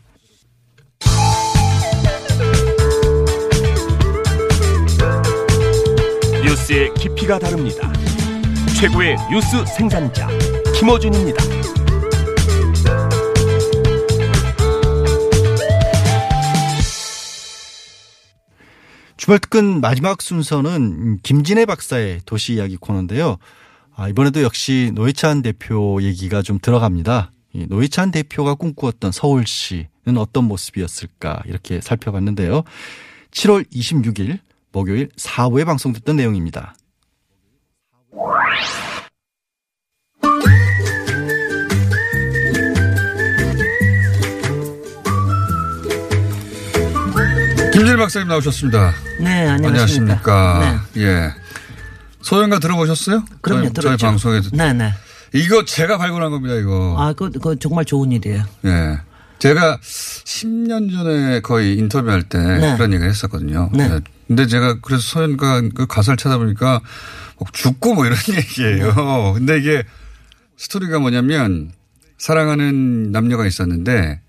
뉴스의 6.44 6.92
깊이가 6.94 7.38
다릅니다. 7.38 7.92
최고의 8.78 9.16
뉴스 9.30 9.64
생산자 9.66 10.28
김어준입니다. 10.78 11.59
주말 19.20 19.38
특근 19.38 19.82
마지막 19.82 20.22
순서는 20.22 21.18
김진애 21.18 21.66
박사의 21.66 22.22
도시 22.24 22.54
이야기 22.54 22.78
코너인데요. 22.78 23.36
아, 23.94 24.08
이번에도 24.08 24.40
역시 24.40 24.92
노회찬 24.94 25.42
대표 25.42 26.02
얘기가 26.02 26.40
좀 26.40 26.58
들어갑니다. 26.58 27.30
이 27.52 27.66
노회찬 27.68 28.12
대표가 28.12 28.54
꿈꾸었던 28.54 29.12
서울시는 29.12 30.16
어떤 30.16 30.44
모습이었을까 30.44 31.42
이렇게 31.44 31.82
살펴봤는데요. 31.82 32.62
7월 33.30 33.70
26일 33.70 34.38
목요일 34.72 35.10
4부에 35.10 35.66
방송됐던 35.66 36.16
내용입니다. 36.16 36.74
김진일 47.80 47.96
박사님 47.96 48.28
나오셨습니다. 48.28 48.92
네, 49.20 49.48
안녕하십니까. 49.48 50.82
네. 50.92 51.02
예. 51.02 51.32
소연가 52.20 52.58
들어보셨어요? 52.58 53.24
그럼요, 53.40 53.72
저희, 53.72 53.82
저희 53.82 53.96
방송에. 53.96 54.42
네, 54.52 54.74
네. 54.74 54.92
이거 55.32 55.64
제가 55.64 55.96
발굴한 55.96 56.30
겁니다, 56.30 56.56
이거. 56.56 56.94
아, 56.98 57.14
그, 57.14 57.30
그 57.30 57.58
정말 57.58 57.86
좋은 57.86 58.12
일이에요. 58.12 58.44
예. 58.66 58.98
제가 59.38 59.78
10년 59.80 60.92
전에 60.92 61.40
거의 61.40 61.78
인터뷰할 61.78 62.24
때 62.24 62.36
네. 62.38 62.76
그런 62.76 62.92
얘기를 62.92 63.08
했었거든요. 63.08 63.70
네. 63.72 63.84
예. 63.90 64.00
근데 64.28 64.46
제가 64.46 64.80
그래서 64.82 65.00
소연가 65.00 65.62
그 65.74 65.86
가사를 65.86 66.18
찾아보니까 66.18 66.82
뭐 67.38 67.48
죽고 67.50 67.94
뭐 67.94 68.04
이런 68.04 68.18
얘기예요. 68.28 68.92
네. 68.92 69.32
근데 69.32 69.58
이게 69.58 69.84
스토리가 70.58 70.98
뭐냐면 70.98 71.72
사랑하는 72.18 73.10
남녀가 73.10 73.46
있었는데, 73.46 74.20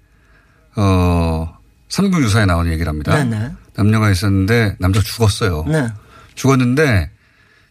어, 0.78 1.61
삼국 1.92 2.21
유사에 2.23 2.46
나오는 2.46 2.71
얘기랍니다. 2.71 3.15
네네. 3.17 3.39
네. 3.39 3.52
남녀가 3.75 4.10
있었는데 4.10 4.77
남자가 4.79 5.04
죽었어요. 5.04 5.65
네. 5.67 5.89
죽었는데 6.35 7.12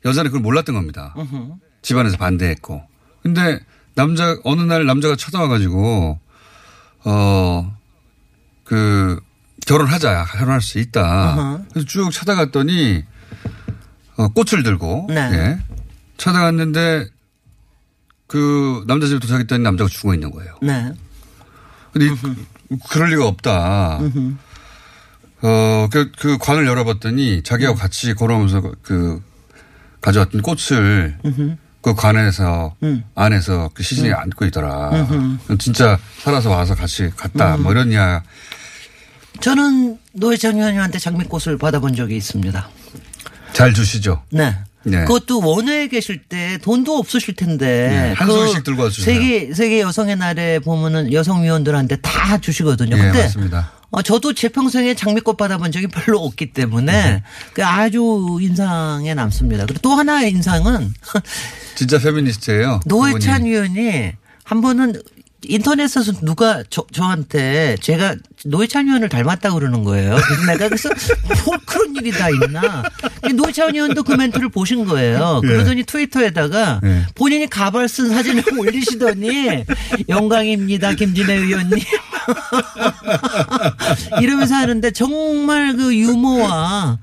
여자는 0.05 0.31
그걸 0.31 0.43
몰랐던 0.43 0.75
겁니다. 0.75 1.15
으흠. 1.17 1.55
집안에서 1.83 2.19
반대했고. 2.19 2.83
근데 3.23 3.61
남자 3.95 4.37
어느 4.45 4.61
날 4.61 4.85
남자가 4.87 5.17
쳐다와가지고 5.17 6.19
어 7.05 7.73
그 8.65 9.19
결혼하자 9.67 10.27
결혼할 10.37 10.61
수 10.61 10.79
있다. 10.79 11.35
으흠. 11.57 11.69
그래서 11.73 11.87
쭉 11.89 12.11
찾아갔더니 12.13 13.05
어, 14.17 14.29
꽃을 14.29 14.63
들고 14.63 15.07
네. 15.09 15.17
예. 15.33 15.59
찾아갔는데 16.19 17.07
그 18.29 18.85
남자 18.87 19.09
집에 19.09 19.19
도착했더니 19.19 19.63
남자가 19.65 19.89
죽어 19.89 20.15
있는 20.15 20.31
거예요. 20.31 20.55
네. 20.63 20.93
근데 21.93 22.07
이- 22.07 22.35
그럴 22.89 23.11
리가 23.11 23.27
없다. 23.27 23.99
어, 25.43 25.89
그, 25.91 26.13
그 26.19 26.39
관을 26.39 26.67
열어봤더니 26.67 27.43
자기하고 27.43 27.77
같이 27.77 28.15
걸어오면서 28.15 28.61
그- 28.61 28.75
그 28.83 29.23
가져왔던 30.01 30.43
꽃을 30.43 31.19
그 31.83 31.95
관에서 31.95 32.75
안에서 33.15 33.71
그 33.75 33.83
시신이 33.83 34.13
안고 34.13 34.45
있더라. 34.47 34.91
진짜 35.59 35.99
살아서 36.19 36.51
와서 36.51 36.75
같이 36.75 37.11
갔다. 37.17 37.57
뭐 37.57 37.73
이런 37.73 37.91
이야. 37.93 38.23
저는 39.41 39.99
노회찬 40.13 40.57
의원님한테 40.57 40.99
장미꽃을 40.99 41.57
받아본 41.59 41.95
적이 41.95 42.17
있습니다. 42.19 42.69
잘 43.55 43.73
주시죠. 43.73 44.23
네. 44.31 44.57
네. 44.85 45.05
그것도 45.05 45.41
원외에 45.41 45.89
계실 45.89 46.23
때 46.23 46.59
돈도 46.63 46.97
없으실 46.97 47.35
텐데. 47.35 47.67
네, 47.67 48.13
한그 48.15 48.33
송이씩 48.33 48.65
들고 48.65 48.83
와주세요. 48.85 49.15
세계, 49.15 49.55
세계 49.55 49.81
여성의 49.81 50.17
날에 50.17 50.59
보면은 50.59 51.13
여성 51.13 51.43
위원들한테 51.43 51.97
다 51.97 52.39
주시거든요. 52.39 52.97
예, 52.97 53.01
근데 53.01 53.23
맞습니다. 53.23 53.73
어, 53.91 54.03
저도 54.03 54.35
제 54.35 54.49
평생에 54.49 54.95
장미꽃 54.95 55.37
받아본 55.37 55.73
적이 55.73 55.89
별로 55.89 56.21
없기 56.21 56.53
때문에 56.53 56.93
네. 56.93 57.23
그 57.53 57.65
아주 57.65 58.39
인상에 58.41 59.15
남습니다. 59.15 59.67
그리고 59.67 59.81
또 59.83 59.91
하나의 59.91 60.31
인상은 60.31 60.95
진짜 61.75 61.99
페미니스트예요. 61.99 62.81
노회찬. 62.87 63.45
의원이 63.47 64.13
한 64.45 64.61
번은 64.61 64.95
인터넷에서 65.43 66.13
누가 66.21 66.63
저, 66.71 66.85
저한테 66.93 67.77
제가 67.81 68.15
노회찬 68.45 68.87
의원을 68.87 69.09
닮았다고 69.09 69.59
그러는 69.59 69.85
거예요. 69.85 70.17
그래서 70.23 70.47
내가 70.47 70.69
그래서 70.69 70.89
뭘 71.47 71.59
그런 71.67 71.95
일이 71.97 72.11
다 72.11 72.29
있나. 72.29 72.83
노회찬 73.35 73.75
의원도 73.75 74.03
그 74.03 74.13
멘트를 74.13 74.51
보신 74.51 74.85
거예요. 74.85 75.41
그러더니 75.43 75.85
트위터에다가 75.85 76.81
예. 76.85 77.07
본인이 77.15 77.49
가발 77.49 77.89
쓴 77.89 78.11
사진을 78.11 78.45
올리시더니 78.59 79.65
영광입니다. 80.09 80.95
김진애 80.95 81.35
의원님. 81.35 81.79
이러면서 84.21 84.55
하는데 84.55 84.91
정말 84.91 85.77
그 85.77 85.97
유머와 85.97 86.99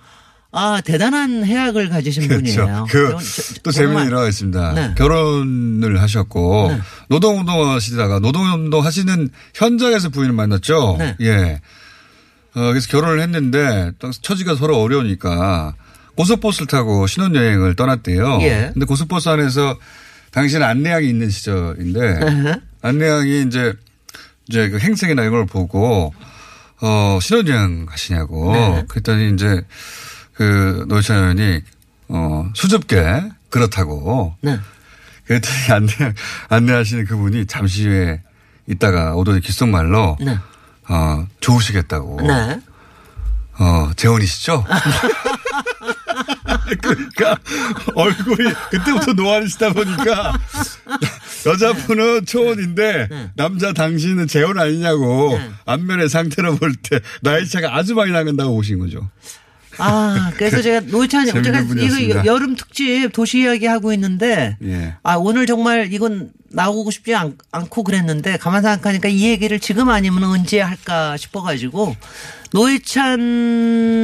아, 0.52 0.82
대단한 0.82 1.43
해악을 1.45 1.89
가지신 1.89 2.28
분이에요. 2.28 2.88
그, 2.89 3.16
또. 3.64 3.72
재미있는 3.72 4.08
일화가 4.08 4.28
있습니다. 4.30 4.74
네. 4.74 4.93
결혼을 4.98 6.02
하셨고, 6.02 6.72
노동운동 7.10 7.70
하시다가, 7.70 8.20
노동운동 8.20 8.84
하시는 8.84 9.30
현장에서 9.54 10.10
부인을 10.10 10.34
만났죠. 10.34 10.95
네. 11.00 11.16
예. 11.22 11.62
어, 12.56 12.70
그래서 12.70 12.88
결혼을 12.88 13.20
했는데, 13.22 13.91
또 14.00 14.10
처지가 14.12 14.56
서로 14.56 14.82
어려우니까, 14.82 15.76
고속버스를 16.16 16.68
타고 16.68 17.06
신혼여행을 17.06 17.76
떠났대요. 17.76 18.39
예. 18.41 18.72
근데 18.74 18.86
고속버스 18.86 19.30
안에서 19.30 19.78
당시에는 20.32 20.66
안내양이 20.66 21.10
있는 21.10 21.30
시절인데, 21.30 22.60
안내양이 22.82 23.43
이제, 23.43 23.74
이제 24.48 24.70
그 24.70 24.80
행색이나 24.80 25.22
이런 25.24 25.34
걸 25.34 25.45
보고, 25.45 26.14
어, 26.80 27.20
신혼여행 27.22 27.86
가시냐고. 27.86 28.54
네. 28.54 28.86
그랬더니 28.88 29.34
이제 29.34 29.62
그 30.38 30.86
노회찬 30.88 31.18
의원이 31.18 31.62
어, 32.10 32.50
수줍게 32.56 33.24
그렇다고. 33.50 34.36
네. 34.42 34.60
그랬더니 35.26 35.58
안내, 35.72 36.14
안내하시는 36.50 37.06
그분이 37.06 37.48
잠시 37.48 37.88
후에 37.88 38.22
있다가 38.68 39.16
오더니 39.16 39.42
귓속말로 39.42 40.18
네. 40.20 40.38
어, 40.90 41.28
좋으시겠다고. 41.42 42.22
네. 42.22 42.60
어, 43.60 43.92
재혼이시죠? 43.96 44.64
그러니까 46.82 47.38
얼굴이 47.96 48.54
그때부터 48.72 49.14
노안이시다 49.14 49.72
보니까 49.74 50.38
여자분은 51.46 52.26
초혼인데 52.26 53.32
남자 53.36 53.72
당신은 53.74 54.28
재혼 54.28 54.60
아니냐고 54.60 55.38
네. 55.38 55.50
안면의 55.66 56.10
상태로 56.10 56.58
볼 56.58 56.74
때 56.84 57.00
나이 57.22 57.48
차가 57.48 57.76
아주 57.76 57.96
많이 57.96 58.12
나간다고 58.12 58.54
보신 58.54 58.80
거죠. 58.80 59.10
아, 59.78 60.32
그래서 60.36 60.61
제가 60.61 60.82
노회찬 60.82 61.25
제가. 61.25 61.39
이거 61.99 62.25
여름 62.25 62.55
특집 62.55 63.11
도시 63.13 63.39
이야기 63.39 63.65
하고 63.65 63.93
있는데 63.93 64.57
예. 64.63 64.95
아, 65.03 65.15
오늘 65.15 65.45
정말 65.45 65.91
이건 65.93 66.32
나오고 66.49 66.91
싶지 66.91 67.13
않, 67.15 67.38
고 67.69 67.84
그랬는데 67.84 68.38
가만 68.38 68.61
생각하니까 68.61 69.09
이 69.09 69.23
얘기를 69.23 69.59
지금 69.59 69.89
아니면 69.89 70.23
언제 70.23 70.61
할까 70.61 71.17
싶어 71.17 71.41
가지고 71.41 71.95
노회찬 72.54 73.98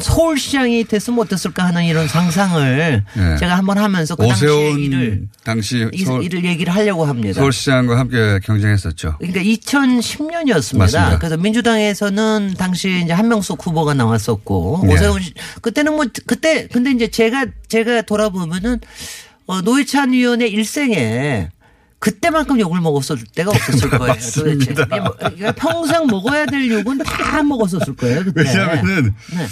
서울시장이 0.00 0.84
됐으면 0.84 1.20
어땠을까 1.20 1.66
하는 1.66 1.84
이런 1.84 2.08
상상을 2.08 3.04
예. 3.16 3.36
제가 3.36 3.56
한번 3.58 3.78
하면서 3.78 4.16
그 4.16 4.26
당시 4.26 4.46
얘기를 4.46 4.98
오세훈 4.98 5.28
당시 5.44 5.88
이, 5.92 6.04
서울, 6.04 6.24
이를 6.24 6.44
얘기를 6.44 6.74
하려고 6.74 7.04
합니다. 7.04 7.40
서울시장과 7.40 7.98
함께 7.98 8.40
경쟁했었죠. 8.44 9.16
그러니까 9.18 9.40
2010년이었습니다. 9.40 10.78
맞습니다. 10.78 11.18
그래서 11.18 11.36
민주당에서는 11.36 12.54
당시 12.58 13.02
이제 13.04 13.12
한명숙 13.12 13.66
후보가 13.66 13.94
나왔었고 13.94 14.82
네. 14.84 14.94
오세훈 14.94 15.22
씨 15.22 15.34
그때는 15.60 15.94
뭐 15.94 16.06
그때 16.26 16.66
근데 16.68 16.90
이제 16.90 17.08
제가 17.08 17.46
제가 17.68 18.02
돌아보면은 18.02 18.80
어, 19.46 19.60
노회찬 19.60 20.14
의원의 20.14 20.50
일생에 20.50 21.50
그때만큼 22.04 22.60
욕을 22.60 22.82
먹었을 22.82 23.16
때가 23.34 23.50
없었을 23.50 23.88
거예요. 23.98 24.14
도대체. 24.14 24.74
뭐, 24.74 25.16
그러니까 25.16 25.52
평생 25.52 26.06
먹어야 26.06 26.44
될 26.44 26.70
욕은 26.70 26.98
다 26.98 27.42
먹었었을 27.42 27.96
거예요. 27.96 28.24
그때. 28.24 28.42
왜냐하면은 28.42 29.14
네. 29.32 29.46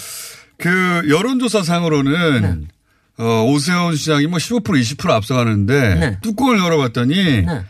그 0.58 1.02
여론조사상으로는 1.08 2.68
어, 3.18 3.44
오세훈 3.48 3.96
시장이 3.96 4.26
뭐 4.26 4.38
15% 4.38 4.62
20% 4.64 5.10
앞서가는데 5.10 5.94
네. 5.94 6.18
뚜껑을 6.22 6.58
열어봤더니 6.58 7.42
네. 7.46 7.62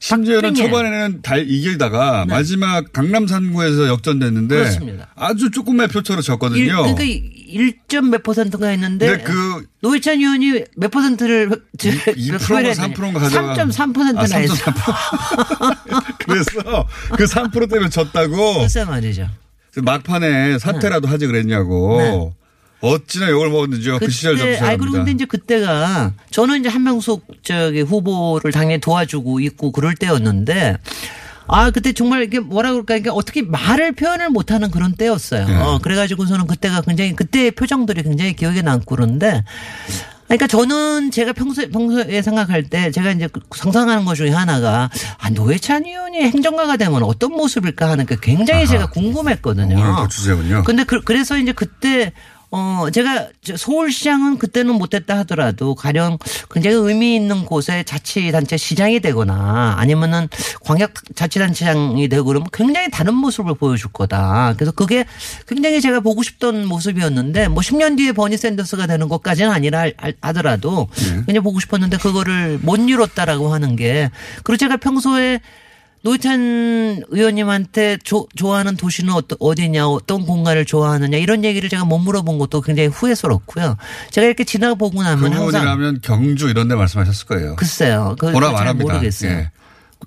심지어는. 0.00 0.54
초반에는 0.54 1.22
달 1.22 1.48
이기다가 1.48 2.24
마지막 2.26 2.92
강남 2.92 3.26
산구에서 3.26 3.88
역전됐는데 3.88 4.56
그렇습니다. 4.56 5.08
아주 5.16 5.50
조금의 5.50 5.88
표차로 5.88 6.20
일, 6.20 6.24
졌거든요. 6.24 6.94
그러니까 6.94 7.04
1점 7.04 8.10
몇 8.10 8.22
퍼센트가 8.22 8.68
했는데 8.68 9.06
근데 9.08 9.24
그 9.24 9.66
노회찬 9.80 10.18
의원이 10.18 10.64
몇 10.76 10.90
퍼센트를 10.90 11.50
2%가 11.76 12.72
3%가 12.72 13.18
가져가 13.18 13.54
3.3%나 13.54 14.20
아. 14.20 14.24
3.3%. 14.24 16.18
그래서 16.26 16.86
그 17.16 17.24
3% 17.24 17.70
때문에 17.70 17.90
졌다고 17.90 18.58
글쎄 18.60 18.84
말이죠. 18.84 19.28
그 19.72 19.80
막판에 19.80 20.58
사퇴라도 20.58 21.08
하지 21.08 21.26
그랬냐고. 21.26 21.98
네. 21.98 22.37
어찌나 22.80 23.30
욕을 23.30 23.50
먹었는지요. 23.50 23.98
그 23.98 24.10
시절 24.10 24.36
그리고 24.36 24.56
근데 24.78 24.98
합니다. 24.98 25.10
이제 25.10 25.24
그때가 25.24 26.12
저는 26.30 26.60
이제 26.60 26.68
한명숙 26.68 27.26
저기 27.42 27.80
후보를 27.80 28.52
당연히 28.52 28.80
도와주고 28.80 29.40
있고 29.40 29.72
그럴 29.72 29.94
때였는데 29.94 30.76
아 31.48 31.70
그때 31.70 31.92
정말 31.92 32.22
이게 32.22 32.38
뭐라 32.40 32.72
그럴까 32.72 32.96
이게 32.96 33.10
어떻게 33.10 33.42
말을 33.42 33.92
표현을 33.92 34.28
못하는 34.30 34.70
그런 34.70 34.94
때였어요. 34.94 35.46
네. 35.46 35.56
어, 35.56 35.78
그래가지고서는 35.82 36.46
그때가 36.46 36.82
굉장히 36.82 37.16
그때의 37.16 37.52
표정들이 37.52 38.02
굉장히 38.02 38.36
기억에 38.36 38.62
남고 38.62 38.94
그런데. 38.94 39.42
그러니까 40.26 40.46
저는 40.46 41.10
제가 41.10 41.32
평소에, 41.32 41.70
평소에 41.70 42.20
생각할 42.20 42.64
때 42.64 42.90
제가 42.90 43.12
이제 43.12 43.28
그 43.32 43.40
상상하는 43.56 44.04
것 44.04 44.14
중에 44.14 44.28
하나가 44.28 44.90
아, 45.16 45.30
노회찬 45.30 45.86
의원이 45.86 46.18
행정가가 46.18 46.76
되면 46.76 47.02
어떤 47.02 47.32
모습일까 47.32 47.88
하는 47.88 48.04
게 48.04 48.14
굉장히 48.20 48.66
제가 48.66 48.90
궁금했거든요. 48.90 49.74
오늘 49.74 50.02
그 50.02 50.08
주제군요. 50.08 50.64
근데 50.64 50.84
그, 50.84 51.00
래서 51.10 51.38
이제 51.38 51.52
그때 51.52 52.12
어 52.50 52.86
제가 52.92 53.28
저 53.42 53.56
서울시장은 53.58 54.38
그때는 54.38 54.74
못했다 54.74 55.18
하더라도 55.18 55.74
가령 55.74 56.16
굉장히 56.50 56.76
의미 56.76 57.14
있는 57.14 57.44
곳에 57.44 57.82
자치단체 57.82 58.56
시장이 58.56 59.00
되거나 59.00 59.74
아니면은 59.76 60.28
광역 60.64 60.92
자치단체장이 61.14 62.08
되고 62.08 62.24
그러면 62.24 62.48
굉장히 62.52 62.90
다른 62.90 63.14
모습을 63.14 63.54
보여줄 63.54 63.92
거다. 63.92 64.54
그래서 64.56 64.72
그게 64.72 65.04
굉장히 65.46 65.80
제가 65.82 66.00
보고 66.00 66.22
싶던 66.22 66.64
모습이었는데 66.66 67.48
뭐 67.48 67.62
10년 67.62 67.98
뒤에 67.98 68.12
버니 68.12 68.38
샌더스가 68.38 68.86
되는 68.86 69.08
것까지는 69.08 69.50
아니라 69.50 69.80
할- 69.80 69.94
하더라도 70.22 70.88
굉장히 71.26 71.40
보고 71.40 71.60
싶었는데 71.60 71.98
그거를 71.98 72.58
못 72.62 72.76
이뤘다라고 72.78 73.52
하는 73.52 73.76
게 73.76 74.10
그리고 74.42 74.56
제가 74.56 74.78
평소에 74.78 75.40
노회찬 76.02 77.02
의원님한테 77.08 77.98
조- 78.04 78.28
좋아하는 78.36 78.76
도시는 78.76 79.12
어떠, 79.12 79.36
어디냐, 79.40 79.88
어떤 79.88 80.24
공간을 80.24 80.64
좋아하느냐 80.64 81.18
이런 81.18 81.44
얘기를 81.44 81.68
제가 81.68 81.84
못 81.84 81.98
물어본 81.98 82.38
것도 82.38 82.60
굉장히 82.60 82.88
후회스럽고요. 82.88 83.76
제가 84.10 84.26
이렇게 84.26 84.44
지나보고 84.44 85.02
나면 85.02 85.32
항상 85.32 85.46
그분이라면 85.62 86.00
경주 86.02 86.48
이런 86.48 86.68
데 86.68 86.74
말씀하셨을 86.74 87.26
거예요. 87.26 87.56
글쎄요. 87.56 88.16
그 88.18 88.30
보라 88.32 88.46
잘 88.48 88.54
말합니다. 88.54 88.92
모르겠어요. 88.94 89.30
예. 89.30 89.50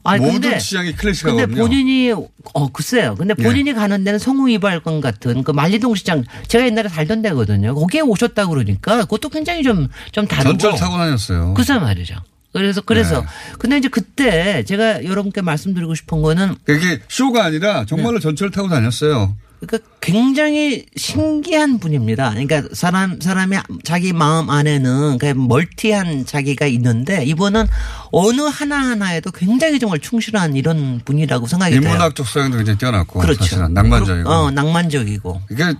아니, 0.05 0.23
모든 0.25 0.41
근데- 0.41 0.57
취향이 0.57 0.87
근데 0.91 1.01
클래식하거든요. 1.01 1.57
본인이 1.61 2.11
어 2.53 2.71
글쎄요. 2.71 3.15
근데 3.15 3.35
예. 3.37 3.43
본인이 3.43 3.73
가는 3.73 4.03
데는 4.05 4.17
성우이발관 4.19 5.01
같은 5.01 5.43
그 5.43 5.51
만리동 5.51 5.95
시장 5.95 6.23
제가 6.47 6.65
옛날에 6.65 6.87
살던 6.87 7.21
데거든요. 7.21 7.75
거기에 7.75 7.99
오셨다 8.01 8.45
고 8.45 8.51
그러니까 8.51 9.01
그것도 9.01 9.27
굉장히 9.29 9.63
좀좀 9.63 10.27
다르고 10.27 10.57
전철 10.57 10.75
타고 10.79 10.97
다녔어요. 10.97 11.53
글쎄 11.53 11.77
말이죠. 11.77 12.15
그래서 12.53 12.81
그래서 12.81 13.21
네. 13.21 13.27
근데 13.59 13.77
이제 13.77 13.87
그때 13.87 14.63
제가 14.63 15.05
여러분께 15.05 15.41
말씀드리고 15.41 15.95
싶은 15.95 16.21
거는 16.21 16.55
그게 16.65 17.01
쇼가 17.07 17.45
아니라 17.45 17.85
정말로 17.85 18.15
네. 18.15 18.19
전철 18.19 18.51
타고 18.51 18.67
다녔어요. 18.67 19.35
그러니까 19.61 19.89
굉장히 20.01 20.85
신기한 20.95 21.77
분입니다. 21.77 22.31
그러니까 22.31 22.63
사람 22.73 23.21
사람이 23.21 23.57
자기 23.83 24.11
마음 24.11 24.49
안에는 24.49 25.19
그 25.19 25.27
멀티한 25.27 26.25
자기가 26.25 26.65
있는데 26.65 27.23
이분은 27.25 27.67
어느 28.11 28.41
하나 28.41 28.77
하나에도 28.77 29.29
굉장히 29.31 29.77
정말 29.77 29.99
충실한 29.99 30.55
이런 30.55 30.99
분이라고 31.05 31.45
생각이 31.45 31.79
돼요. 31.79 31.81
인문학적 31.81 32.27
소양도 32.27 32.57
굉장히 32.57 32.79
뛰어났고 32.79 33.19
그렇죠. 33.19 33.43
사실은 33.43 33.73
낭만적이고. 33.75 34.29
어, 34.29 34.49
낭만적이고. 34.49 35.41
이게 35.51 35.73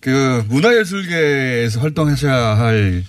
그 0.00 0.44
문화예술계에서 0.48 1.80
활동하셔야 1.80 2.58
할 2.58 3.02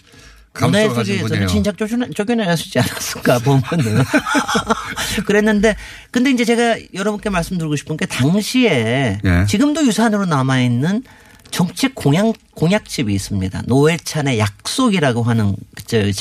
문화예술계에서는 0.60 1.48
진작 1.48 1.76
쫓겨나시지 1.78 2.80
않았을까 2.80 3.40
보면은 3.40 4.04
그랬는데 5.26 5.76
근데 6.12 6.32
이제 6.32 6.46
제가 6.46 6.78
여러분께 6.94 7.30
말씀드리고 7.30 7.76
싶은 7.76 7.98
게 7.98 8.06
당시에 8.06 9.20
예. 9.24 9.46
지금도 9.48 9.86
유산으로 9.86 10.26
남아 10.26 10.62
있는 10.62 11.04
정책 11.52 11.96
공약 11.96 12.34
공약집이 12.56 13.14
있습니다. 13.14 13.64
노회찬의 13.68 14.40
약속이라고 14.40 15.24
하는 15.24 15.56
저, 15.86 16.12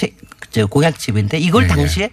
저 0.51 0.67
공약집인데 0.67 1.39
이걸 1.39 1.63
네, 1.63 1.69
네. 1.69 1.75
당시에 1.75 2.11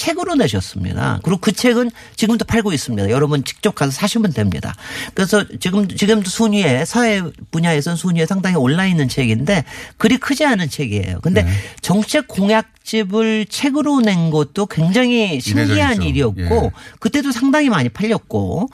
책으로 0.00 0.34
내셨습니다. 0.34 1.20
그리고 1.22 1.40
그 1.40 1.52
책은 1.52 1.90
지금도 2.16 2.46
팔고 2.46 2.72
있습니다. 2.72 3.10
여러분 3.10 3.44
직접 3.44 3.74
가서 3.74 3.90
사시면 3.90 4.32
됩니다. 4.32 4.74
그래서 5.12 5.44
지금 5.60 5.86
지금도 5.86 6.30
순위에 6.30 6.86
사회 6.86 7.22
분야에선 7.50 7.96
순위에 7.96 8.24
상당히 8.24 8.56
올라 8.56 8.86
있는 8.86 9.10
책인데 9.10 9.64
그리 9.98 10.16
크지 10.16 10.46
않은 10.46 10.70
책이에요. 10.70 11.20
근데 11.20 11.42
네. 11.42 11.50
정책 11.82 12.28
공약집을 12.28 13.44
책으로 13.50 14.00
낸 14.00 14.30
것도 14.30 14.66
굉장히 14.66 15.38
신기한 15.38 16.00
일이었고 16.00 16.40
예. 16.40 16.70
그때도 16.98 17.30
상당히 17.30 17.68
많이 17.68 17.90
팔렸고 17.90 18.70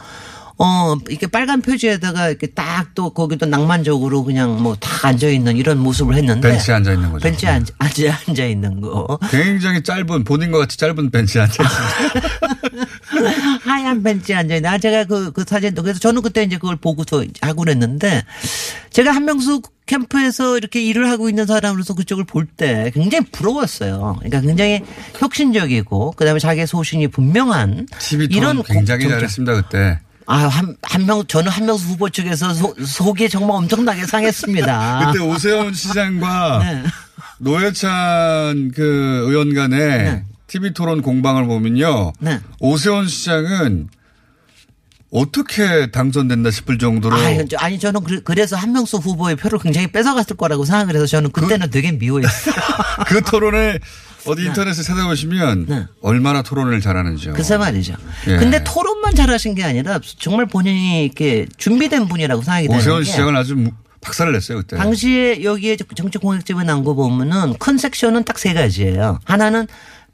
어, 0.58 0.96
이렇게 1.08 1.26
빨간 1.26 1.60
표지에다가 1.60 2.28
이렇게 2.28 2.46
딱 2.48 2.86
또 2.94 3.10
거기도 3.10 3.44
낭만적으로 3.46 4.24
그냥 4.24 4.62
뭐 4.62 4.74
다 4.80 5.08
앉아 5.08 5.28
있는 5.28 5.56
이런 5.56 5.78
모습을 5.78 6.14
했는데. 6.16 6.48
벤치에 6.50 6.74
앉아 6.74 6.92
있는 6.92 7.12
거죠. 7.12 7.22
벤치에 7.22 7.48
앉아, 7.50 7.74
앉아, 7.78 8.18
앉아 8.28 8.44
있는 8.46 8.80
거. 8.80 9.18
굉장히 9.30 9.82
짧은, 9.82 10.24
본인과 10.24 10.58
같이 10.58 10.78
짧은 10.78 11.10
벤치에 11.10 11.42
앉아 11.42 11.62
있습니다. 11.62 12.86
하얀 13.64 14.02
벤치에 14.02 14.34
앉아 14.36 14.54
있는. 14.56 14.70
아, 14.70 14.78
제가 14.78 15.04
그, 15.04 15.30
그 15.32 15.44
사진도. 15.46 15.82
그래서 15.82 15.98
저는 16.00 16.22
그때 16.22 16.42
이제 16.42 16.56
그걸 16.56 16.76
보고서 16.76 17.24
하고 17.42 17.58
그랬는데 17.64 18.24
제가 18.90 19.10
한명수 19.12 19.60
캠프에서 19.86 20.56
이렇게 20.56 20.82
일을 20.82 21.10
하고 21.10 21.28
있는 21.28 21.46
사람으로서 21.46 21.94
그쪽을 21.94 22.24
볼 22.24 22.46
때 22.56 22.90
굉장히 22.94 23.26
부러웠어요. 23.30 24.16
그러니까 24.20 24.40
굉장히 24.40 24.80
혁신적이고 25.18 26.12
그다음에 26.12 26.38
자기의 26.40 26.66
소신이 26.66 27.08
분명한 27.08 27.88
이런 28.30 28.62
굉장히 28.62 29.08
잘했습니다 29.08 29.54
그때. 29.62 29.98
아, 30.26 30.36
한, 30.48 30.76
한 30.82 31.06
명, 31.06 31.24
저는 31.26 31.50
한명수 31.50 31.86
후보 31.88 32.10
측에서 32.10 32.52
소, 32.52 32.74
속이 32.84 33.28
정말 33.28 33.56
엄청나게 33.56 34.06
상했습니다. 34.06 35.12
그때 35.12 35.24
오세훈 35.24 35.72
시장과 35.72 36.58
네. 36.64 36.84
노회찬 37.38 38.72
그 38.74 39.24
의원 39.28 39.54
간의 39.54 39.78
네. 39.78 40.24
TV 40.48 40.72
토론 40.72 41.02
공방을 41.02 41.46
보면요. 41.46 42.12
네. 42.18 42.40
오세훈 42.60 43.06
시장은 43.06 43.88
어떻게 45.12 45.90
당선된다 45.90 46.50
싶을 46.50 46.78
정도로. 46.78 47.16
아니, 47.16 47.44
아니 47.58 47.78
저는 47.78 48.00
그 48.24 48.32
래서 48.32 48.56
한명수 48.56 48.98
후보의 48.98 49.36
표를 49.36 49.58
굉장히 49.60 49.86
뺏어갔을 49.86 50.36
거라고 50.36 50.64
생각을 50.64 50.94
해서 50.96 51.06
저는 51.06 51.30
그때는 51.30 51.66
그, 51.66 51.70
되게 51.70 51.92
미워했어요. 51.92 52.54
그 53.06 53.22
토론에 53.22 53.78
어디 54.26 54.42
네. 54.42 54.48
인터넷에 54.48 54.82
찾아보시면 54.82 55.66
네. 55.68 55.86
얼마나 56.02 56.42
토론을 56.42 56.80
잘하는지요. 56.80 57.32
글쎄 57.34 57.56
말이죠. 57.56 57.94
예. 58.28 58.36
근데 58.36 58.62
토론만 58.64 59.14
잘하신 59.14 59.54
게 59.54 59.64
아니라 59.64 60.00
정말 60.18 60.46
본인이 60.46 61.04
이렇게 61.04 61.46
준비된 61.56 62.08
분이라고 62.08 62.42
생각이 62.42 62.66
되는 62.68 62.80
오세훈 62.80 63.04
시장을 63.04 63.36
아주 63.36 63.56
박살을 64.00 64.32
냈어요 64.32 64.58
그때. 64.58 64.76
당시에 64.76 65.42
여기에 65.42 65.76
정치 65.96 66.18
공약집에 66.18 66.62
나온 66.64 66.84
거 66.84 66.94
보면은 66.94 67.54
큰 67.58 67.78
섹션은 67.78 68.24
딱 68.24 68.38
세 68.38 68.52
가지예요. 68.54 69.18
하나는 69.24 69.66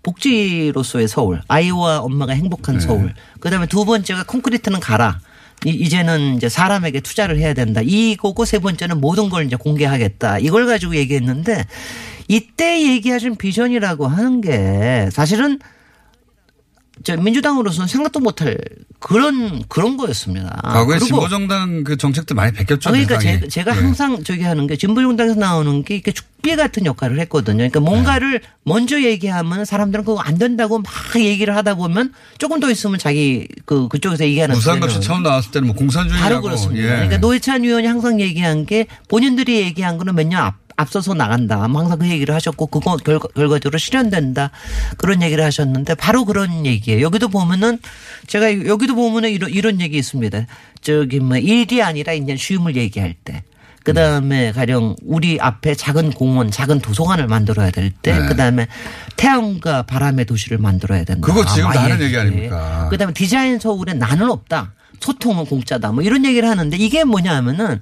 복지로서의 0.03 1.09
서울, 1.09 1.41
아이와 1.49 2.01
엄마가 2.01 2.33
행복한 2.33 2.77
네. 2.77 2.81
서울. 2.81 3.15
그다음에 3.41 3.67
두 3.67 3.85
번째가 3.85 4.25
콘크리트는 4.25 4.81
가라. 4.81 5.21
이제는 5.65 6.37
이제 6.37 6.49
사람에게 6.49 7.01
투자를 7.01 7.39
해야 7.39 7.55
된다. 7.55 7.81
이거고 7.85 8.45
세 8.45 8.59
번째는 8.59 9.01
모든 9.01 9.29
걸 9.29 9.47
이제 9.47 9.55
공개하겠다. 9.55 10.41
이걸 10.41 10.67
가지고 10.67 10.97
얘기했는데 10.97 11.67
이때 12.29 12.83
얘기하신 12.83 13.37
비전이라고 13.37 14.07
하는 14.07 14.41
게 14.41 15.09
사실은 15.13 15.59
저 17.05 17.17
민주당으로서는 17.17 17.89
생각도 17.89 18.21
못할 18.21 18.57
그런 19.01 19.63
그런 19.67 19.97
거였습니다. 19.97 20.61
과거에 20.63 20.99
진보정당 21.01 21.83
그 21.83 21.97
정책도 21.97 22.35
많이 22.37 22.53
베꼈죠. 22.53 22.91
그러니까 22.91 23.19
제, 23.19 23.41
제가 23.49 23.75
네. 23.75 23.81
항상 23.81 24.23
저기 24.23 24.43
하는 24.45 24.69
게 24.69 24.77
진보정당에서 24.77 25.35
나오는 25.41 25.83
게 25.83 25.95
이렇게 25.97 26.13
죽비 26.13 26.55
같은 26.55 26.85
역할을 26.87 27.19
했거든요. 27.21 27.57
그러니까 27.57 27.81
뭔가를 27.81 28.41
네. 28.41 28.47
먼저 28.63 29.03
얘기하면 29.03 29.65
사람들은 29.65 30.05
그거 30.05 30.21
안 30.21 30.39
된다고 30.39 30.79
막 30.79 30.93
얘기를 31.17 31.57
하다 31.57 31.75
보면 31.75 32.13
조금 32.39 32.61
더 32.61 32.71
있으면 32.71 32.99
자기 33.01 33.49
그 33.65 33.89
그쪽에서 33.89 34.25
얘기하는 34.25 34.55
무상급식 34.55 35.01
처음 35.03 35.25
나왔을 35.25 35.51
때는 35.51 35.69
뭐 35.69 35.77
공산주의라고 35.77 36.23
바로 36.29 36.43
그렇습니다. 36.43 36.85
예. 36.85 36.89
그러니까 36.89 37.17
노회찬 37.17 37.65
의원이 37.65 37.87
항상 37.89 38.21
얘기한 38.21 38.65
게 38.67 38.87
본인들이 39.09 39.57
얘기한 39.63 39.99
거는 39.99 40.15
몇 40.15 40.27
년 40.29 40.43
앞. 40.45 40.63
앞서서 40.83 41.15
나간다. 41.15 41.67
뭐 41.69 41.81
항상 41.81 41.99
그 41.99 42.09
얘기를 42.09 42.35
하셨고 42.35 42.67
그거 42.67 42.97
결과, 42.97 43.29
결과적으로 43.35 43.79
실현된다. 43.79 44.51
그런 44.99 45.23
얘기를 45.23 45.43
하셨는데 45.45 45.95
바로 45.95 46.25
그런 46.25 46.67
얘기예요. 46.67 47.01
여기도 47.03 47.29
보면은 47.29 47.79
제가 48.27 48.67
여기도 48.67 48.95
보면은 48.95 49.31
이런 49.31 49.51
이런 49.51 49.81
얘기 49.81 49.97
있습니다. 49.99 50.47
저기 50.83 51.21
뭐 51.21 51.37
일이 51.37 51.83
아니라 51.83 52.13
이제 52.13 52.37
쉬움을 52.37 52.77
얘기할 52.77 53.15
때. 53.25 53.43
그 53.85 53.93
다음에 53.95 54.53
가령 54.53 54.95
우리 55.05 55.39
앞에 55.41 55.75
작은 55.75 56.13
공원, 56.13 56.51
작은 56.51 56.81
도서관을 56.81 57.27
만들어야 57.27 57.71
될 57.71 57.91
때, 57.91 58.17
네. 58.17 58.27
그 58.29 58.37
다음에 58.37 58.69
태양과 59.17 59.83
바람의 59.83 60.25
도시를 60.27 60.59
만들어야 60.59 61.03
된다. 61.05 61.27
그거 61.27 61.45
지금 61.47 61.69
아, 61.69 61.75
나는 61.75 62.01
얘기 62.01 62.17
아닙니까? 62.17 62.87
그 62.91 62.97
다음에 62.97 63.13
디자인 63.13 63.59
서울에 63.59 63.95
나는 63.95 64.31
없다. 64.31 64.73
소통은 65.01 65.47
공짜다. 65.47 65.91
뭐 65.91 66.03
이런 66.05 66.25
얘기를 66.25 66.49
하는데 66.49 66.77
이게 66.77 67.03
뭐냐 67.03 67.35
하면은 67.37 67.81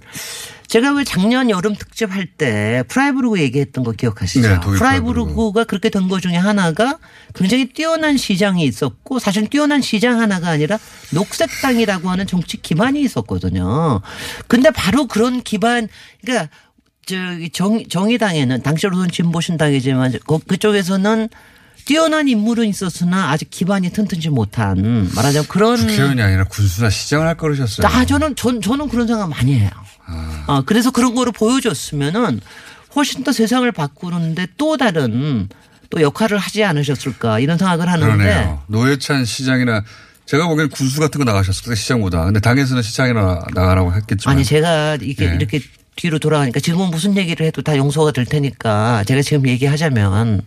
제가 0.71 0.93
왜 0.95 1.03
작년 1.03 1.51
여름 1.51 1.75
특집 1.75 2.13
할 2.13 2.29
때 2.39 2.85
프라이브루그 2.87 3.41
얘기했던 3.41 3.83
거 3.83 3.91
기억하시죠? 3.91 4.49
네, 4.49 4.61
프라이브루그가 4.61 5.65
그렇게 5.65 5.91
된것 5.91 6.23
중에 6.23 6.37
하나가 6.37 6.99
굉장히 7.35 7.67
뛰어난 7.67 8.17
시장이 8.17 8.63
있었고 8.65 9.19
사실 9.19 9.49
뛰어난 9.49 9.83
시장 9.83 10.21
하나가 10.21 10.49
아니라 10.51 10.79
녹색당이라고 11.13 12.09
하는 12.09 12.25
정치 12.29 12.57
기반이 12.57 13.01
있었거든요. 13.03 14.01
근데 14.47 14.71
바로 14.71 15.09
그런 15.09 15.43
기반 15.43 15.89
그러니까 16.23 16.49
저기 17.05 17.51
정, 17.51 17.83
정의당에는 17.89 18.63
당시로는 18.63 19.11
진보신당이지만 19.11 20.21
그쪽에서는 20.47 21.29
뛰어난 21.85 22.29
인물은 22.29 22.67
있었으나 22.67 23.31
아직 23.31 23.51
기반이 23.51 23.91
튼튼지 23.91 24.31
못한 24.31 25.11
말하자면 25.15 25.49
그런 25.49 25.77
국회의원이 25.77 26.23
아니라 26.23 26.45
군수나 26.45 26.91
시장을 26.91 27.27
할 27.27 27.37
거르셨어요. 27.37 27.87
아 27.87 28.05
저는 28.05 28.37
전, 28.37 28.61
저는 28.61 28.89
그런 28.89 29.07
생각 29.07 29.29
많이 29.29 29.59
해요. 29.59 29.71
아. 30.07 30.45
어, 30.47 30.63
그래서 30.67 30.91
그런 30.91 31.15
거를 31.15 31.33
보여줬으면은 31.33 32.41
훨씬 32.97 33.23
더 33.25 33.33
세상을 33.33 33.71
바꾸는데 33.73 34.49
또 34.57 34.77
다른 34.77 35.49
또 35.91 36.01
역할을 36.01 36.39
하지 36.39 36.65
않으셨을까 36.65 37.41
이런 37.41 37.59
생각을 37.59 37.89
하는데. 37.89 38.17
그러네요. 38.17 38.63
노회찬 38.69 39.25
시장이나 39.25 39.85
제가 40.27 40.47
보기엔 40.47 40.69
군수 40.69 41.01
같은 41.01 41.19
거 41.19 41.25
나가셨을 41.25 41.65
거예요 41.65 41.75
시장보다. 41.75 42.25
근데 42.25 42.41
당에서는 42.41 42.83
시장이나 42.83 43.43
나가라고 43.55 43.93
했겠지만. 43.95 44.37
아니 44.37 44.45
제가 44.45 44.99
이게 45.03 45.29
네. 45.29 45.37
이렇게 45.37 45.61
뒤로 45.97 46.19
돌아가니까 46.19 46.61
지금은 46.61 46.91
무슨 46.91 47.17
얘기를 47.17 47.45
해도 47.45 47.63
다 47.63 47.77
용서가 47.77 48.13
될 48.13 48.25
테니까 48.25 49.05
제가 49.05 49.23
지금 49.23 49.47
얘기하자면 49.49 50.43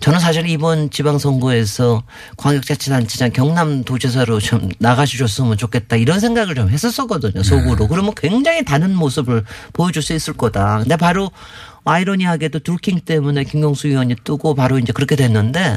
저는 0.00 0.20
사실 0.20 0.48
이번 0.48 0.90
지방선거에서 0.90 2.02
광역자치단체장 2.36 3.32
경남도지사로 3.32 4.40
좀 4.40 4.68
나가주셨으면 4.78 5.56
좋겠다 5.56 5.96
이런 5.96 6.20
생각을 6.20 6.54
좀 6.54 6.68
했었었거든요 6.68 7.42
속으로 7.42 7.76
네. 7.76 7.86
그러면 7.88 8.12
굉장히 8.16 8.64
다른 8.64 8.94
모습을 8.94 9.44
보여줄 9.72 10.02
수 10.02 10.12
있을 10.12 10.34
거다 10.34 10.78
근데 10.78 10.96
바로 10.96 11.30
아이러니하게도 11.84 12.60
둘킹 12.60 13.00
때문에 13.04 13.44
김경수 13.44 13.88
의원이 13.88 14.16
뜨고 14.24 14.54
바로 14.54 14.78
이제 14.78 14.92
그렇게 14.92 15.16
됐는데 15.16 15.76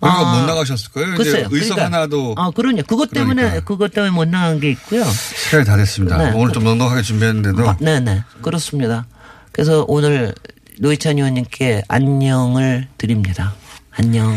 그러니까 0.00 0.30
아, 0.30 0.40
못 0.40 0.46
나가셨을 0.46 0.90
거예요. 0.92 1.14
글쎄요. 1.14 1.48
의석 1.50 1.76
그러니까, 1.76 1.84
하나도. 1.98 2.34
아, 2.36 2.50
그러냐. 2.50 2.82
그것 2.82 3.10
때문에, 3.10 3.42
그러니까. 3.42 3.64
그것 3.64 3.92
때문에 3.94 4.10
못 4.10 4.28
나간 4.28 4.60
게 4.60 4.70
있고요. 4.70 5.02
시간이 5.04 5.64
다 5.64 5.78
됐습니다. 5.78 6.18
네. 6.18 6.32
오늘 6.34 6.52
좀 6.52 6.64
넉넉하게 6.64 7.00
준비했는데도. 7.00 7.66
아, 7.66 7.76
네 7.80 8.00
네. 8.00 8.22
그렇습니다. 8.42 9.06
그래서 9.52 9.84
오늘 9.88 10.34
노희찬 10.80 11.16
의원님께 11.18 11.82
안녕을 11.88 12.88
드립니다. 12.98 13.54
안녕. 13.90 14.34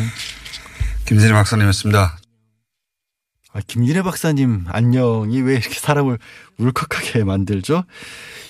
김진애 1.05 1.33
박사님이었습니다. 1.33 2.17
아, 3.53 3.59
김진애 3.65 4.03
박사님 4.03 4.65
안녕이 4.67 5.41
왜 5.41 5.53
이렇게 5.53 5.79
사람을 5.79 6.19
울컥하게 6.59 7.23
만들죠? 7.23 7.83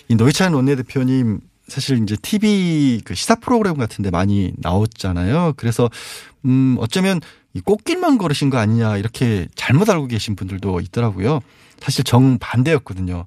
이 0.10 0.16
노희찬 0.16 0.54
원내대표님 0.54 1.40
사실 1.68 2.02
이제 2.04 2.16
TV 2.22 3.02
그 3.06 3.14
시사 3.16 3.36
프로그램 3.36 3.76
같은데 3.78 4.10
많이 4.10 4.54
나왔잖아요. 4.58 5.54
그래서 5.58 5.90
음 6.46 6.76
어쩌면 6.80 7.22
이 7.54 7.62
꽃길만 7.62 8.18
걸으신 8.18 8.50
거 8.50 8.58
아니냐 8.58 8.98
이렇게 8.98 9.48
잘못 9.56 9.90
알고 9.90 10.08
계신 10.08 10.36
분들도 10.36 10.80
있더라고요. 10.82 11.40
사실 11.80 12.04
정 12.04 12.38
반대였거든요. 12.40 13.26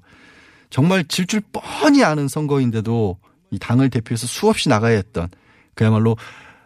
정말 0.69 1.03
질 1.05 1.25
줄 1.25 1.41
뻔히 1.51 2.03
아는 2.03 2.27
선거인데도 2.27 3.17
이 3.51 3.59
당을 3.59 3.89
대표해서 3.89 4.27
수없이 4.27 4.69
나가야 4.69 4.95
했던 4.95 5.29
그야말로 5.75 6.17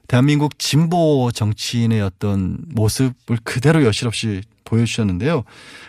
대한민국 0.08 0.58
진보 0.60 1.32
정치인의 1.34 2.02
어떤 2.02 2.58
모습을 2.70 3.38
그대로 3.44 3.84
여실없이 3.84 4.42
보여주셨는데요. 4.64 5.44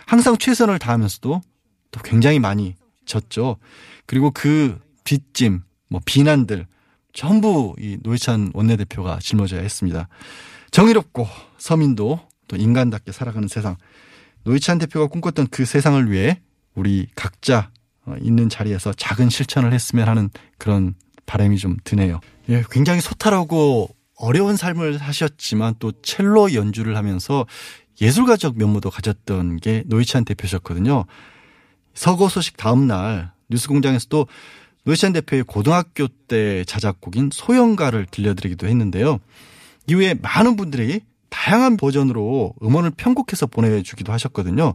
항상 0.05 0.37
최선을 0.37 0.79
다하면서도 0.79 1.41
또 1.91 1.99
굉장히 2.03 2.39
많이 2.39 2.75
졌죠. 3.05 3.57
그리고 4.05 4.31
그 4.31 4.79
빚짐, 5.03 5.61
뭐 5.89 6.01
비난들 6.03 6.65
전부 7.13 7.75
이 7.79 7.97
노회찬 8.01 8.51
원내대표가 8.53 9.19
짊어져야 9.19 9.61
했습니다. 9.61 10.07
정의롭고 10.71 11.27
서민도 11.57 12.19
또 12.47 12.55
인간답게 12.55 13.11
살아가는 13.11 13.47
세상. 13.47 13.75
노회찬 14.43 14.77
대표가 14.77 15.07
꿈꿨던 15.07 15.47
그 15.51 15.65
세상을 15.65 16.11
위해 16.11 16.41
우리 16.75 17.07
각자 17.15 17.57
어, 17.59 17.76
있는 18.21 18.49
자리에서 18.49 18.93
작은 18.93 19.29
실천을 19.29 19.73
했으면 19.73 20.07
하는 20.07 20.29
그런 20.57 20.95
바람이 21.25 21.57
좀 21.57 21.77
드네요. 21.83 22.19
예, 22.49 22.63
굉장히 22.71 23.01
소탈하고 23.01 23.89
어려운 24.15 24.55
삶을 24.55 24.97
사셨지만 24.99 25.75
또 25.79 25.91
첼로 26.01 26.53
연주를 26.53 26.97
하면서 26.97 27.45
예술가적 28.01 28.57
면모도 28.57 28.89
가졌던 28.89 29.57
게 29.57 29.83
노회찬 29.87 30.25
대표셨거든요. 30.25 31.05
서거 31.93 32.29
소식 32.29 32.57
다음 32.57 32.87
날 32.87 33.31
뉴스공장에서도 33.49 34.27
노회찬 34.83 35.13
대표의 35.13 35.43
고등학교 35.43 36.07
때 36.07 36.63
자작곡인 36.65 37.29
소영가를 37.33 38.07
들려드리기도 38.09 38.67
했는데요. 38.67 39.19
이후에 39.87 40.13
많은 40.13 40.55
분들이 40.55 41.01
다양한 41.29 41.77
버전으로 41.77 42.53
음원을 42.63 42.91
편곡해서 42.91 43.47
보내주기도 43.47 44.13
하셨거든요. 44.13 44.73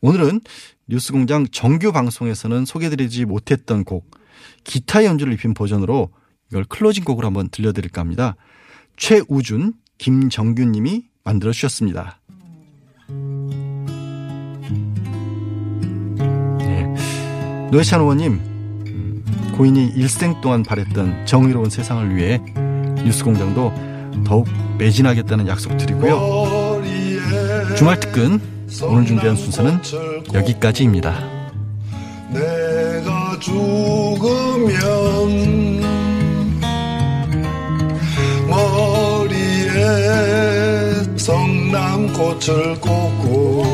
오늘은 0.00 0.40
뉴스공장 0.86 1.48
정규 1.50 1.92
방송에서는 1.92 2.64
소개드리지 2.64 3.24
못했던 3.24 3.84
곡 3.84 4.10
기타 4.64 5.04
연주를 5.04 5.32
입힌 5.32 5.54
버전으로 5.54 6.10
이걸 6.50 6.64
closing 6.64 7.04
곡으로 7.04 7.26
한번 7.26 7.48
들려드릴까 7.50 8.00
합니다. 8.00 8.36
최우준, 8.96 9.74
김정균 9.98 10.72
님이 10.72 11.04
만들어 11.24 11.52
주셨습니다. 11.52 12.20
네. 16.58 17.68
노회찬 17.70 18.00
의원님, 18.00 18.32
음, 18.32 19.52
고인이 19.56 19.92
일생 19.96 20.40
동안 20.40 20.62
바랬던 20.62 21.26
정의로운 21.26 21.70
세상을 21.70 22.16
위해 22.16 22.40
뉴스공장도 23.04 24.24
더욱 24.24 24.46
매진하겠다는 24.78 25.48
약속 25.48 25.76
드리고요. 25.76 26.82
주말 27.76 28.00
특근 28.00 28.57
오늘 28.82 29.06
준비한 29.06 29.34
순서는 29.34 29.80
여기까지입니다. 30.34 31.14
내가 32.30 33.38
죽으면 33.40 34.78
머리에 38.46 39.72
성남꽃을 41.16 42.80
꽂고 42.80 43.64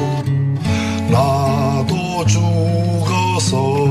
나도 1.10 2.24
죽어서 2.26 3.83